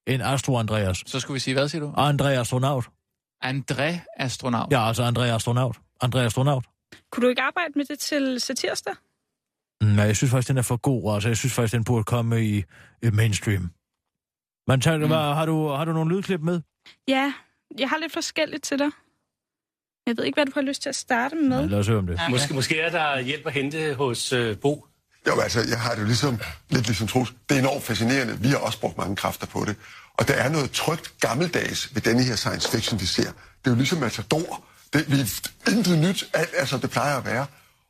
[0.08, 1.04] end Astro Andreas.
[1.06, 1.92] Så skulle vi sige, hvad siger du?
[1.92, 2.90] André Astronaut.
[3.44, 4.72] André Astronaut.
[4.72, 5.78] Ja, altså André Astronaut.
[6.04, 6.66] André Astronaut.
[7.12, 8.94] Kunne du ikke arbejde med det til satirsdag?
[9.84, 11.14] Nej, jeg synes faktisk, den er for god.
[11.14, 12.64] Altså, jeg synes faktisk, den burde komme i,
[13.04, 13.72] i mainstream.
[14.68, 15.08] Men tager, mm.
[15.08, 16.62] hvad, har, du, har du nogle lydklip med?
[17.08, 17.34] Ja,
[17.80, 18.90] jeg har lidt forskelligt til dig.
[20.08, 21.60] Jeg ved ikke, hvad du har lyst til at starte med.
[21.60, 22.20] Ja, lad os høre om det.
[22.30, 24.86] Måske, måske er der hjælp at hente hos øh, Bo.
[25.28, 26.40] Jo, altså, jeg har det jo ligesom,
[26.70, 27.34] lidt ligesom Troels.
[27.50, 28.38] Det er enormt fascinerende.
[28.40, 29.76] Vi har også brugt mange kræfter på det.
[30.14, 33.24] Og der er noget trygt gammeldags ved denne her science fiction, vi ser.
[33.24, 34.64] Det er jo ligesom Matador.
[34.94, 36.30] Det, vi er intet nyt.
[36.34, 37.46] Alt er, som det plejer at være.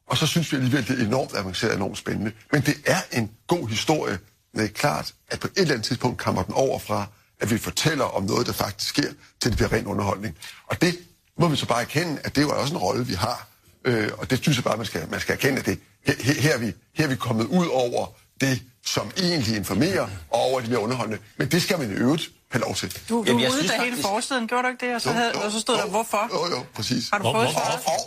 [0.08, 2.32] Og så synes vi alligevel, det er enormt avanceret og enormt spændende.
[2.52, 4.20] Men det er en god historie.
[4.54, 7.06] Men det er klart, at på et eller andet tidspunkt kommer den over fra,
[7.40, 9.10] at vi fortæller om noget, der faktisk sker,
[9.40, 10.36] til det bliver ren underholdning.
[10.68, 11.00] Og det
[11.40, 13.48] må vi så bare erkende, at det er jo også en rolle, vi har.
[13.86, 16.54] Øh, og det synes jeg bare, man skal, man skal erkende, at det, her, her,
[16.54, 18.08] er vi, her er vi kommet ud over
[18.42, 21.20] det, som egentlig informerer, og over det mere underholdende.
[21.38, 23.02] Men det skal man i øvrigt have lov til.
[23.10, 24.96] Du, du Jamen, jeg synes da hele forsiden, gjorde du ikke det?
[24.96, 26.30] Og så, Jo, havde, jo, og så stod jo, der, hvorfor?
[26.34, 27.10] Jo, jo, præcis.
[27.10, 27.54] Har du fået og,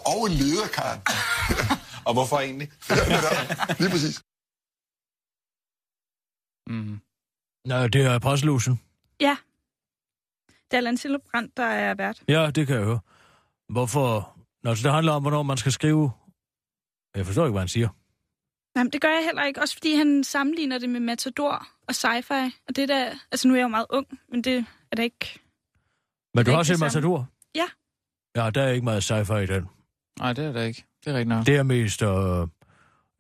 [0.07, 1.01] og, og en leder, Karen.
[2.05, 2.71] Og hvorfor egentlig?
[2.91, 3.79] ja, netop.
[3.81, 4.23] lige præcis.
[6.71, 7.01] Mm.
[7.65, 8.81] Nå, det er postlusen.
[9.21, 9.37] Ja.
[10.49, 12.23] Det er Allan Silberbrand, der er vært.
[12.29, 13.01] Ja, det kan jeg høre.
[13.71, 14.37] Hvorfor?
[14.63, 16.11] Nå, så det handler om, hvornår man skal skrive...
[17.17, 17.89] Jeg forstår ikke, hvad han siger.
[18.77, 19.61] Jamen, det gør jeg heller ikke.
[19.61, 22.61] Også fordi han sammenligner det med Matador og sci-fi.
[22.69, 23.11] Og det der...
[23.33, 25.41] Altså, nu er jeg jo meget ung, men det er da ikke...
[26.35, 26.81] Men du har set.
[26.81, 27.27] Matador?
[27.55, 27.67] Ja.
[28.37, 29.69] Ja, der er ikke meget sci-fi i den.
[30.19, 30.85] Nej, det er det ikke.
[31.05, 31.47] Det er rigtigt nok.
[31.47, 32.41] Det er mest øh,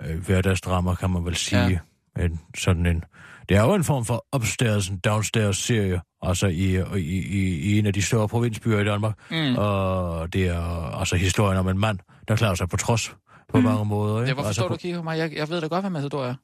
[0.03, 1.83] øh, hverdagsdrama, kan man vel sige.
[2.17, 2.25] Ja.
[2.25, 3.05] En, sådan en,
[3.51, 7.79] det er jo en form for upstairs and downstairs serie, altså i, i, i, i
[7.79, 9.31] en af de større provinsbyer i Danmark.
[9.31, 9.57] Mm.
[9.59, 10.63] Og det er
[11.01, 11.99] altså historien om en mand,
[12.29, 13.17] der klarer sig på trods
[13.49, 13.65] på mm.
[13.65, 14.19] mange måder.
[14.19, 14.29] Ikke?
[14.29, 15.19] Ja, hvorfor altså, står du og kigger på mig?
[15.19, 16.35] Jeg, jeg ved da godt, hvad Matador er.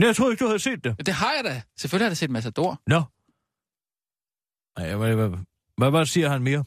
[0.00, 1.06] Nej, jeg troede ikke, du havde set det.
[1.06, 1.62] Det har jeg da.
[1.76, 2.80] Selvfølgelig har jeg da set Matador.
[2.86, 3.02] Nå.
[4.78, 5.38] Nej, hvad, hvad,
[5.76, 6.64] hvad, hvad siger han mere?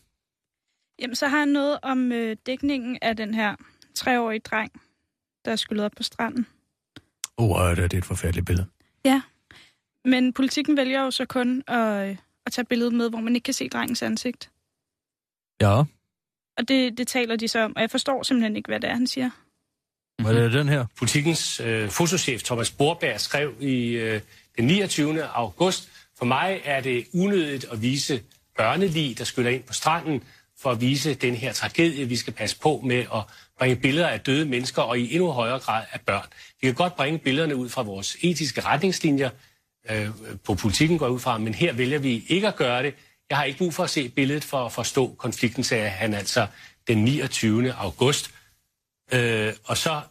[1.01, 3.55] Jamen, så har han noget om øh, dækningen af den her
[3.95, 4.71] treårige dreng,
[5.45, 6.47] der er skyllet op på stranden.
[7.37, 8.67] Åh, oh, det er et forfærdeligt billede.
[10.05, 13.45] Men politikken vælger jo så kun at, øh, at tage billedet med, hvor man ikke
[13.45, 14.49] kan se drengens ansigt.
[15.61, 15.79] Ja,
[16.57, 18.93] Og det, det taler de så om, og jeg forstår simpelthen ikke, hvad det er,
[18.93, 19.29] han siger.
[20.21, 20.85] hvad er det den her?
[20.97, 24.21] Politikens øh, fotochef Thomas Borberg skrev i øh,
[24.57, 25.23] den 29.
[25.23, 28.21] august, for mig er det unødigt at vise
[28.57, 30.23] børnelig, der skyller ind på stranden,
[30.59, 32.05] for at vise den her tragedie.
[32.05, 33.23] Vi skal passe på med at
[33.57, 36.25] bringe billeder af døde mennesker, og i endnu højere grad af børn.
[36.61, 39.29] Vi kan godt bringe billederne ud fra vores etiske retningslinjer,
[39.89, 40.09] øh,
[40.43, 42.93] på politikken går ud fra, men her vælger vi ikke at gøre det.
[43.29, 46.47] Jeg har ikke brug for at se billedet for at forstå konflikten, sagde han altså
[46.87, 47.73] den 29.
[47.73, 48.31] august.
[49.13, 50.01] Øh, og så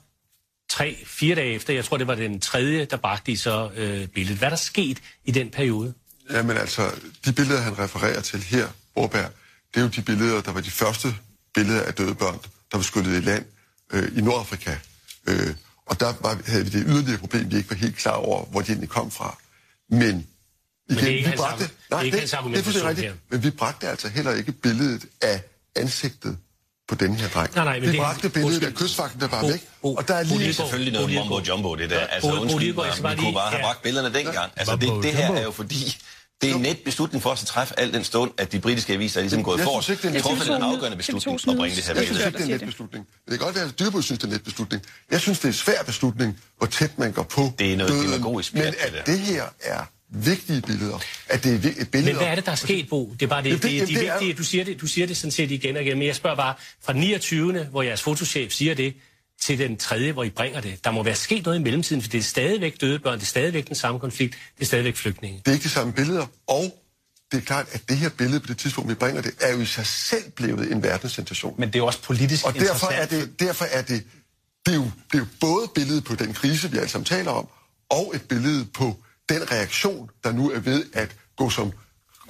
[0.70, 4.08] tre, fire dage efter, jeg tror det var den tredje, der bragte de så øh,
[4.08, 4.38] billedet.
[4.38, 5.94] Hvad er der sket i den periode?
[6.30, 6.90] Jamen altså,
[7.24, 9.30] de billeder, han refererer til her, Borberg,
[9.74, 11.08] det er jo de billeder, der var de første
[11.54, 12.38] billeder af døde børn,
[12.70, 13.44] der var skyllet i land
[13.92, 14.76] øh, i Nordafrika.
[15.28, 15.54] Øh,
[15.86, 18.60] og der var, havde vi det yderligere problem, vi ikke var helt klar over, hvor
[18.60, 19.38] de egentlig kom fra.
[19.90, 20.24] Men igen,
[20.88, 22.38] det er ikke vi hans bragte, argu- det er ikke hans det
[22.82, 23.14] er rigtigt, her.
[23.30, 25.42] men vi bragte altså heller ikke billedet af
[25.76, 26.38] ansigtet
[26.88, 27.54] på den her dreng.
[27.54, 28.68] Nej, nej, men vi det- bragte billedet undskyld.
[28.68, 29.68] af kystvagten, der var Bo- væk.
[29.82, 30.38] Og der er lige...
[30.38, 31.98] Det er selvfølgelig noget Bo- mumbo jumbo, det der.
[31.98, 34.52] Altså, undskyld bare vi kunne bare have bragt billederne dengang.
[34.56, 35.96] Altså, det, det her er jo fordi,
[36.42, 38.92] det er en net beslutning for os at træffe al den stund, at de britiske
[38.92, 40.98] aviser er ligesom gået Jeg for synes ikke, det er en truffet TV2 en afgørende
[40.98, 42.66] TV2 beslutning at bringe det her Jeg synes ikke, det er en let det.
[42.68, 43.06] beslutning.
[43.24, 44.82] Det kan godt være, at Dyrbøl synes, det er en let beslutning.
[45.10, 47.92] Jeg synes, det er en svær beslutning, hvor tæt man går på Det er noget
[47.92, 48.04] døden.
[48.12, 49.80] demagogisk Men at det her er
[50.12, 52.12] vigtige billeder, at det er et billede...
[52.12, 53.14] Men hvad er det, der er sket, Bo?
[53.20, 54.80] Det er bare det, Ja, det, det- det, det, det er vigtigt, du siger det,
[54.80, 57.64] du siger det sådan set igen og igen, men jeg spørger bare, fra den 29.,
[57.70, 58.94] hvor jeres fotochef siger det,
[59.40, 60.84] til den tredje, hvor I bringer det.
[60.84, 63.26] Der må være sket noget i mellemtiden, for det er stadigvæk døde børn, det er
[63.26, 65.38] stadigvæk den samme konflikt, det er stadigvæk flygtninge.
[65.38, 66.80] Det er ikke de samme billeder, og
[67.32, 69.60] det er klart, at det her billede på det tidspunkt, vi bringer det, er jo
[69.60, 71.54] i sig selv blevet en verdenssensation.
[71.58, 74.04] Men det er jo også politisk Og derfor er det, derfor er det,
[74.66, 77.30] det er, jo, det er jo både billedet på den krise, vi alle sammen taler
[77.30, 77.48] om,
[77.90, 78.96] og et billede på
[79.28, 81.72] den reaktion, der nu er ved at gå som,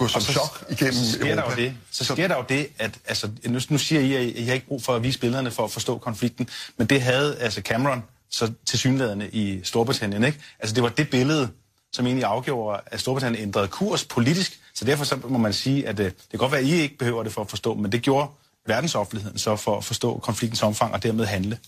[0.00, 1.56] gå som så- chok igennem så sker Europa.
[1.56, 4.36] Der jo det, så sker der jo det, at altså, nu, nu siger I, at
[4.36, 7.38] I har ikke brug for at vise billederne for at forstå konflikten, men det havde
[7.38, 10.24] altså Cameron så til synlædende i Storbritannien.
[10.24, 10.38] Ikke?
[10.58, 11.50] Altså det var det billede,
[11.92, 16.00] som egentlig afgjorde, at Storbritannien ændrede kurs politisk, så derfor så må man sige, at
[16.00, 18.02] uh, det kan godt være, at I ikke behøver det for at forstå, men det
[18.02, 18.28] gjorde
[18.66, 21.58] verdensoffentligheden så for at forstå konfliktens omfang og dermed handle.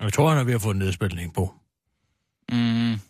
[0.00, 1.54] Jeg tror, han er ved at få en nedspilning på.
[2.52, 3.09] Mm.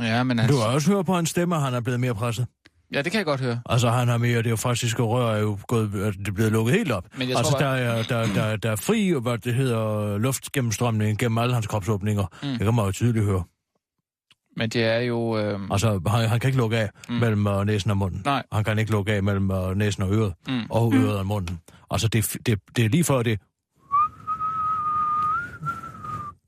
[0.00, 2.14] Ja, men Du altså, har også hørt på hans stemme, at han er blevet mere
[2.14, 2.46] presset.
[2.92, 3.60] ja, det kan jeg godt høre.
[3.68, 6.52] Altså, han har mere, det er jo faktisk rør er jo gået, det er blevet
[6.52, 7.04] lukket helt op.
[7.18, 10.18] Men jeg altså, tror der, er, der, der, der er fri, og hvad det hedder,
[10.18, 12.24] luftgennemstrømning gennem alle hans kropsåbninger.
[12.42, 12.48] Mm.
[12.48, 13.44] Det kan man jo tydeligt høre.
[14.56, 15.38] Men det er jo...
[15.38, 17.14] Øh, Altså, han, han kan ikke lukke af mm.
[17.14, 18.22] mellem uh, næsen og munden.
[18.24, 18.42] Nej.
[18.52, 20.34] Han kan ikke lukke af mellem uh, næsen og øret.
[20.48, 20.60] Mm.
[20.70, 21.60] Og øret og munden.
[21.90, 23.40] Altså, det, det, det er lige før det...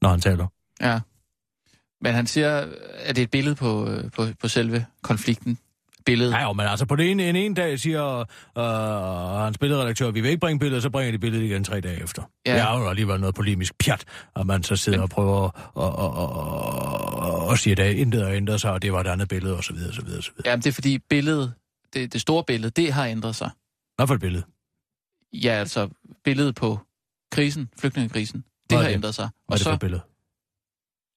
[0.03, 0.47] Når han taler.
[0.81, 1.01] ja.
[2.01, 5.59] Men han siger, at det er et billede på, øh, på, på selve konflikten.
[6.07, 6.33] Billedet.
[6.33, 8.19] Ja, jo, men altså på det ene, en ene dag siger
[8.57, 12.03] uh, hans billedredaktør, vi vil ikke bringe billedet, så bringer de billedet igen tre dage
[12.03, 12.23] efter.
[12.47, 12.55] Ja.
[12.55, 14.05] Det er jo alligevel noget polemisk pjat,
[14.37, 15.03] at man så sidder men...
[15.03, 18.93] og prøver at og, og, og, og sige, at intet har ændret sig, og det
[18.93, 20.51] var et andet billede, og så videre, så videre, så videre.
[20.51, 21.53] Ja, det er fordi billedet,
[21.95, 23.51] det, det store billede, det har ændret sig.
[23.97, 24.43] Hvad for et billede?
[25.33, 25.89] Ja, altså
[26.25, 26.81] billedet på
[27.33, 28.95] krisen, flygtningekrisen, det Hvad er har det?
[28.95, 29.25] ændret sig.
[29.25, 30.01] Hvad er Og det for så, et billede?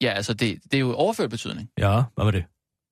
[0.01, 1.69] Ja, altså det, det er jo overført betydning.
[1.77, 2.45] Ja, hvad var det?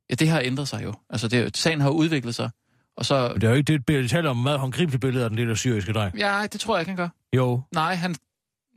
[0.09, 0.93] Ja, det har ændret sig jo.
[1.09, 2.49] Altså det, sagen har udviklet sig.
[2.97, 5.23] Og så, Men det er jo ikke det billede, de taler om meget håndgribeligt billede
[5.23, 6.17] af den lille syriske dreng.
[6.17, 7.09] ja, det tror jeg ikke, han gør.
[7.35, 8.15] Jo, Nej, han...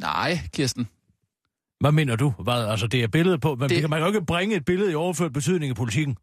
[0.00, 0.88] Nej, Kirsten.
[1.80, 2.30] hvad mener du?
[2.30, 3.90] Hvad, altså, det er billedet på, men Det- det...
[3.90, 6.16] man kan jo ikke bringe et billede i overført betydning i politikken.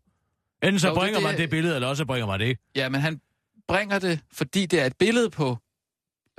[0.64, 2.62] Enten så Jo, det- bringer det- man det billede, eller også bringer man det ikke.
[2.76, 3.22] Ja, men han
[3.68, 5.58] bringer det, fordi det er et billede på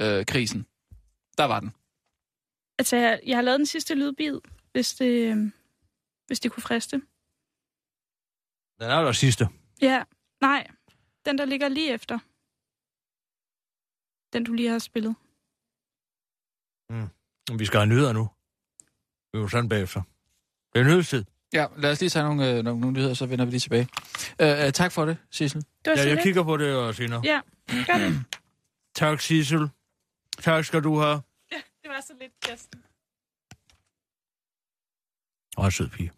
[0.01, 0.67] øh, krisen.
[1.39, 1.71] Der var den.
[2.79, 4.41] Altså, jeg, jeg har lavet den sidste lydbid,
[4.73, 5.07] hvis det,
[5.37, 5.51] øh,
[6.31, 6.97] hvis det kunne friste.
[8.81, 9.49] Den er der sidste.
[9.83, 10.05] Ja,
[10.41, 10.67] nej.
[11.25, 12.19] Den, der ligger lige efter.
[14.33, 15.15] Den, du lige har spillet.
[17.59, 18.31] Vi skal have nyheder nu.
[19.33, 20.03] Vi er jo sådan bagefter.
[20.73, 21.25] Det er nyhedstid.
[21.53, 23.89] Ja, lad os lige tage nogle, øh, nogle, nogle nyheder, så vender vi lige tilbage.
[24.41, 25.61] Øh, øh, tak for det, Sissel.
[25.85, 26.23] Det var Ja, jeg lidt.
[26.23, 27.21] kigger på det og senere.
[27.25, 27.41] Ja,
[27.87, 28.25] gør det.
[28.95, 29.71] Tak, Sissel.
[30.39, 31.23] Tak skal du have.
[31.53, 32.85] Ja, det var så lidt, Kirsten.
[35.57, 36.13] Og en sød pige.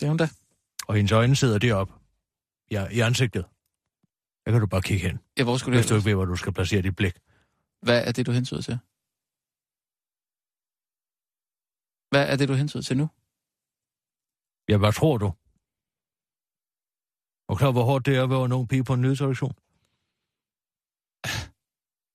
[0.00, 0.28] Det er hun da.
[0.88, 1.92] Og hendes øjne sidder deroppe.
[2.70, 3.44] Ja, i ansigtet.
[4.44, 6.24] Der kan du bare kigge hen, Ja, hvor skulle hvis du det ikke ved, hvor
[6.24, 7.14] du skal placere dit blik.
[7.82, 8.78] Hvad er det, du hensyder til?
[12.10, 13.06] Hvad er det, du hensyder til nu?
[14.68, 15.28] Ja, hvad tror du?
[17.48, 19.52] Og klar, hvor hårdt det er at være en ung pige på en nyhedsredaktion?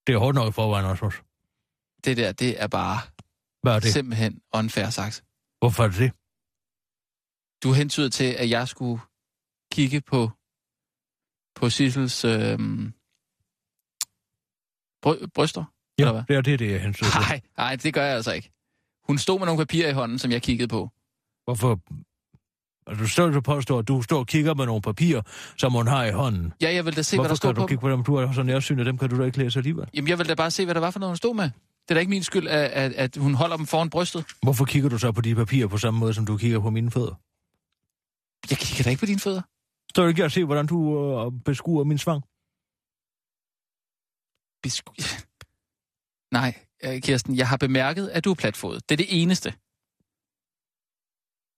[0.07, 1.05] Det er hårdt nok i forvejen også.
[1.05, 1.19] også.
[2.05, 2.97] Det der, det er bare
[3.61, 3.83] Hvad er det?
[3.83, 3.93] det?
[3.93, 5.23] simpelthen unfair sagt.
[5.59, 6.11] Hvorfor er det det?
[7.63, 9.01] Du hentyder til, at jeg skulle
[9.71, 10.29] kigge på,
[11.55, 12.59] på Sissels øh,
[15.01, 15.63] bry, bryster?
[15.97, 16.23] eller hvad?
[16.29, 17.19] Ja, det er det, det jeg hensyder til.
[17.19, 18.51] Nej, nej, det gør jeg altså ikke.
[19.07, 20.89] Hun stod med nogle papirer i hånden, som jeg kiggede på.
[21.45, 21.79] Hvorfor?
[22.87, 25.21] Altså, du står og påstår, at du står og kigger med nogle papirer,
[25.57, 26.53] som hun har i hånden.
[26.61, 28.03] Ja, jeg vil da se, hvad der Hvorfor står kan du på kigge på dem?
[28.03, 29.85] Du har så nærsyn, og dem kan du da ikke læse alligevel.
[29.93, 31.43] Jamen, jeg vil da bare se, hvad der var for noget, hun stod med.
[31.43, 34.25] Det er da ikke min skyld, at, at, at hun holder dem foran brystet.
[34.43, 36.91] Hvorfor kigger du så på de papirer på samme måde, som du kigger på mine
[36.91, 37.15] fødder?
[38.49, 39.41] Jeg kigger da ikke på dine fødder.
[39.91, 42.21] Står du ikke og se, hvordan du øh, beskuer min svang?
[44.63, 44.93] Besku...
[46.37, 48.89] Nej, øh, Kirsten, jeg har bemærket, at du er platfodet.
[48.89, 49.49] Det er det eneste.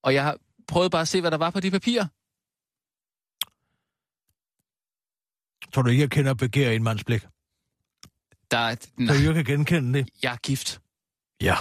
[0.03, 2.07] Og jeg har prøvet bare at se, hvad der var på de papirer.
[5.73, 7.21] Tror du ikke, jeg kender begær i en mands blik?
[8.51, 8.75] Der er...
[8.75, 10.09] Så Nej, jeg kan genkende det?
[10.23, 10.81] jeg er gift.
[11.41, 11.55] Ja.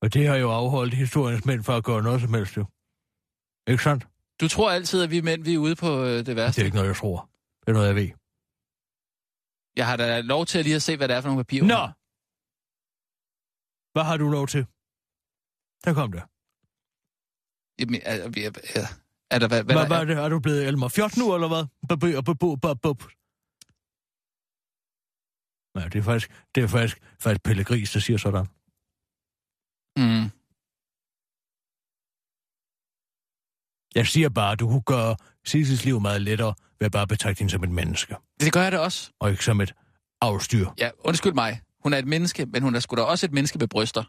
[0.00, 2.64] Og det har jo afholdt historiens mænd for at gøre noget som helst, jo.
[3.66, 4.06] Ikke sandt?
[4.40, 6.60] Du tror altid, at vi mænd vi er ude på øh, det Det værste.
[6.60, 7.30] er ikke noget, jeg tror.
[7.60, 8.10] Det er noget, jeg ved.
[9.76, 11.64] Jeg har da lov til at lige at se, hvad det er for nogle papirer.
[11.64, 11.82] Nå!
[13.92, 14.62] Hvad har du lov til?
[15.84, 16.22] Der kom det.
[17.80, 18.86] Jamen, er, er, er,
[19.30, 20.04] er der hvad, hvad Hvad der er?
[20.04, 20.16] det?
[20.16, 21.64] Er du blevet Elmer Fjort nu, eller hvad?
[21.88, 23.00] Bab- bab- bab- bab.
[25.76, 28.46] Nej, det er faktisk, det er faktisk, faktisk Pelle Gris, der siger sådan.
[29.96, 30.30] Mm.
[33.96, 37.38] Jeg siger bare, at du kunne gøre Sissels liv meget lettere ved at bare betragte
[37.38, 39.10] hende som et menneske, Det gør jeg da også.
[39.20, 39.74] og ikke som et
[40.20, 40.68] afstyr.
[40.78, 41.60] Ja, undskyld mig.
[41.82, 44.04] Hun er et menneske, men hun er sgu da også et menneske med bryster.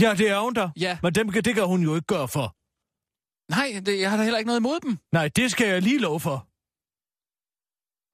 [0.00, 0.68] Ja, det er hun da.
[0.76, 0.98] Ja.
[1.02, 2.56] Men dem, kan- det kan hun jo ikke gøre for.
[3.50, 4.98] Nej, det, jeg har da heller ikke noget imod dem.
[5.12, 6.46] Nej, det skal jeg lige love for.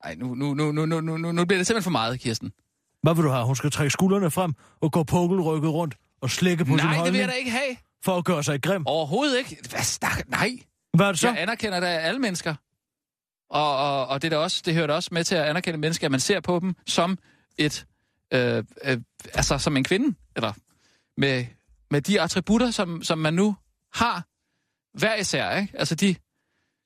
[0.04, 2.52] Nej, nu, nu, nu, nu, nu, nu, nu bliver det simpelthen for meget, Kirsten.
[3.02, 3.46] Hvad vil du have?
[3.46, 6.96] Hun skal trække skuldrene frem og gå pukkelrykket rundt og slække på sin Nej, det
[6.96, 7.76] holdning vil jeg da ikke have.
[8.04, 8.86] for at gøre sig grim.
[8.86, 9.56] Overhovedet ikke.
[9.70, 10.28] Hvad snak?
[10.28, 10.50] Nej.
[10.96, 11.28] Hvad er det så?
[11.28, 12.54] Jeg anerkender da alle mennesker.
[13.50, 16.06] Og, og, og det, er også, det hører da også med til at anerkende mennesker,
[16.06, 17.18] at man ser på dem som
[17.58, 17.86] et,
[18.32, 18.98] øh, øh,
[19.34, 20.52] altså som en kvinde, eller
[21.16, 21.46] med,
[21.90, 23.56] med de attributter, som, som man nu
[23.94, 24.24] har
[24.98, 25.78] hver især, ikke?
[25.78, 26.14] Altså de,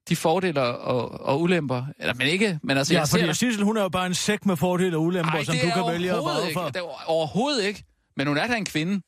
[0.09, 3.65] de fordele og, og ulemper, eller men ikke, men altså Ja, jeg ser fordi Sissel,
[3.65, 6.13] hun er jo bare en sæk med fordele og ulemper, Ej, som du kan vælge
[6.13, 6.61] at vrage ikke.
[6.61, 6.67] for.
[6.67, 7.85] Det er overhovedet ikke.
[8.17, 9.03] Men hun er da en kvinde.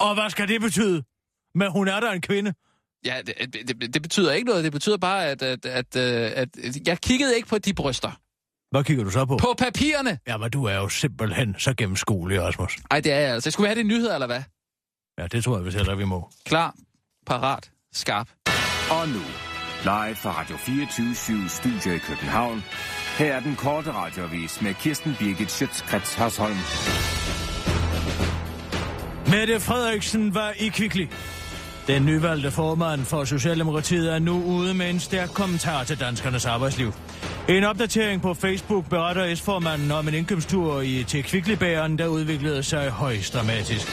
[0.00, 1.02] Og hvad skal det betyde?
[1.54, 2.54] Men hun er da en kvinde.
[3.04, 4.64] Ja, det, det, det betyder ikke noget.
[4.64, 8.10] Det betyder bare, at, at, at, at, at jeg kiggede ikke på de bryster.
[8.70, 9.36] Hvad kigger du så på?
[9.36, 10.18] På papirerne!
[10.26, 12.78] Ja, men du er jo simpelthen så gennemskuelig, Rasmus.
[12.90, 13.50] Ej, det er jeg altså.
[13.50, 14.42] Skulle vi have det i nyheder, eller hvad?
[15.18, 16.30] Ja, det tror jeg, vi heller vi må.
[16.44, 16.74] Klar,
[17.26, 18.28] parat, skarp.
[18.90, 19.22] Og nu,
[19.82, 22.62] live fra Radio 24 Studio i København.
[23.18, 26.56] Her er den korte radiovis med Kirsten Birgit Schøtzgrads Hasholm.
[29.30, 31.06] Mette Frederiksen var i Kvickly.
[31.90, 36.92] Den nyvalgte formand for Socialdemokratiet er nu ude med en stærk kommentar til danskernes arbejdsliv.
[37.48, 42.90] En opdatering på Facebook beretter S-formanden om en indkøbstur i, til Kvicklibæren, der udviklede sig
[42.90, 43.86] højst dramatisk.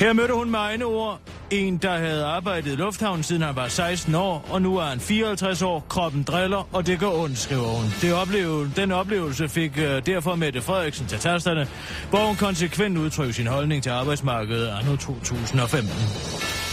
[0.00, 1.20] Her mødte hun med egne ord
[1.50, 5.00] en, der havde arbejdet i lufthavnen siden han var 16 år, og nu er han
[5.00, 7.84] 54 år, kroppen driller, og det går ondt, skriver hun.
[8.02, 11.68] Det oplevel- den oplevelse fik uh, derfor Mette Frederiksen til tasterne,
[12.10, 16.63] hvor hun konsekvent udtrykker sin holdning til arbejdsmarkedet anno 2015.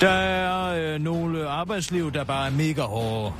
[0.00, 3.32] Der er øh, nogle arbejdsliv, der bare er mega hårde.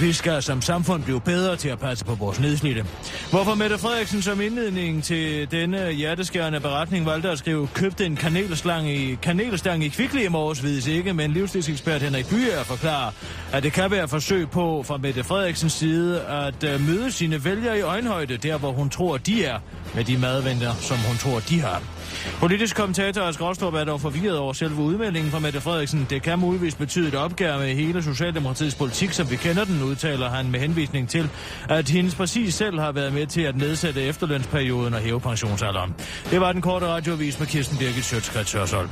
[0.00, 2.86] Vi skal som samfund blive bedre til at passe på vores nedslidte.
[3.30, 8.90] Hvorfor Mette Frederiksen som indledning til denne hjerteskærende beretning valgte at skrive købte en kanelslang
[8.90, 13.10] i, kanelstang i Kvickly i morges, vides ikke, men livsstilsekspert Henrik Byer forklarer,
[13.52, 17.78] at det kan være forsøg på fra Mette Frederiksens side at øh, møde sine vælgere
[17.78, 19.58] i øjenhøjde, der hvor hun tror, de er,
[19.94, 21.93] med de madventer, som hun tror, de har.
[22.40, 26.06] Politisk kommentator Ask Rostrup er dog forvirret over selve udmeldingen fra Mette Frederiksen.
[26.10, 30.30] Det kan muligvis betyde et opgør med hele Socialdemokratiets politik, som vi kender den, udtaler
[30.30, 31.30] han med henvisning til,
[31.68, 35.94] at hendes præcis selv har været med til at nedsætte efterlønsperioden og hæve pensionsalderen.
[36.30, 38.88] Det var den korte radiovis med Kirsten Birgit Sjøtskrets Hørsholm.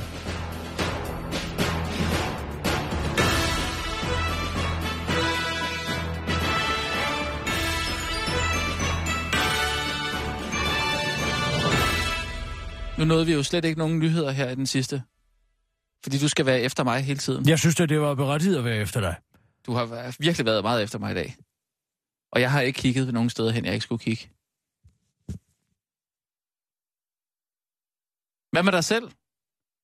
[13.03, 15.03] Nu nåede vi jo slet ikke nogen nyheder her i den sidste.
[16.05, 17.48] Fordi du skal være efter mig hele tiden.
[17.48, 19.16] Jeg synes, at det var berettiget at være efter dig.
[19.66, 21.36] Du har virkelig været meget efter mig i dag.
[22.32, 24.30] Og jeg har ikke kigget nogen steder hen, jeg ikke skulle kigge.
[28.53, 29.11] Hvad med dig selv?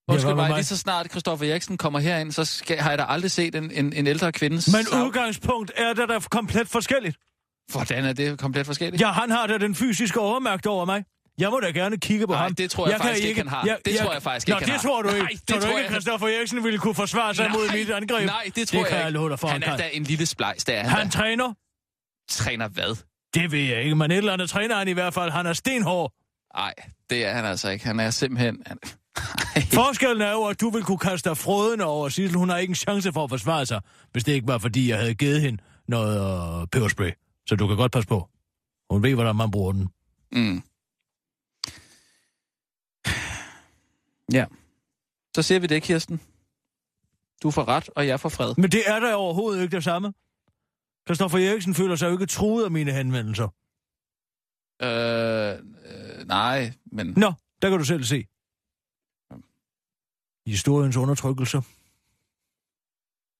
[0.09, 0.57] Undskyld mig, mig?
[0.57, 3.71] lige så snart Christoffer Eriksen kommer herind, så skal, har jeg da aldrig set en,
[3.71, 4.57] en, en ældre kvinde...
[4.57, 7.17] Men sav- udgangspunkt er der da komplet forskelligt.
[7.73, 9.01] Hvordan er det komplet forskelligt?
[9.01, 11.05] Ja, han har da den fysiske overmagt over mig.
[11.39, 12.55] Jeg må da gerne kigge på Nej, ham.
[12.55, 13.79] det tror jeg faktisk ikke, han har.
[13.85, 14.89] Det tror jeg faktisk Nå, ikke, han det har.
[14.89, 15.19] tror du ikke.
[15.21, 17.73] Nej, det tror du tror ikke, jeg- at Christoffer Eriksen ville kunne forsvare sig mod
[17.73, 18.27] mit angreb?
[18.27, 19.19] Nej, det tror det jeg jeg ikke.
[19.19, 21.11] love dig for, han han er da en lille splejs, det er han, Han da.
[21.11, 21.55] træner?
[22.31, 22.97] Træner hvad?
[23.35, 25.31] Det ved jeg ikke, men et eller andet træner han i hvert fald.
[25.31, 26.13] Han er stenhård.
[26.57, 26.75] Nej,
[27.11, 27.85] det er han altså ikke.
[27.87, 28.63] Han er simpelthen...
[28.67, 28.79] Han...
[29.73, 32.39] Forskellen er jo, at du vil kunne kaste dig frådende over Sissel.
[32.39, 33.81] Hun har ikke en chance for at forsvare sig,
[34.13, 37.11] hvis det ikke var, fordi jeg havde givet hende noget øh, peberspray.
[37.47, 38.29] Så du kan godt passe på.
[38.91, 39.89] Hun ved, hvordan man bruger den.
[40.33, 40.63] Mm.
[44.33, 44.47] Ja.
[45.37, 46.21] Så ser vi det, Kirsten.
[47.43, 48.55] Du får ret, og jeg får fred.
[48.59, 50.13] Men det er da overhovedet ikke det samme.
[51.07, 53.49] Christoffer Eriksen føler sig jo ikke truet af mine henvendelser.
[54.83, 57.07] Øh, øh, nej, men...
[57.17, 58.27] Nå, der kan du selv se.
[60.47, 61.63] Historiens undertrykkelse.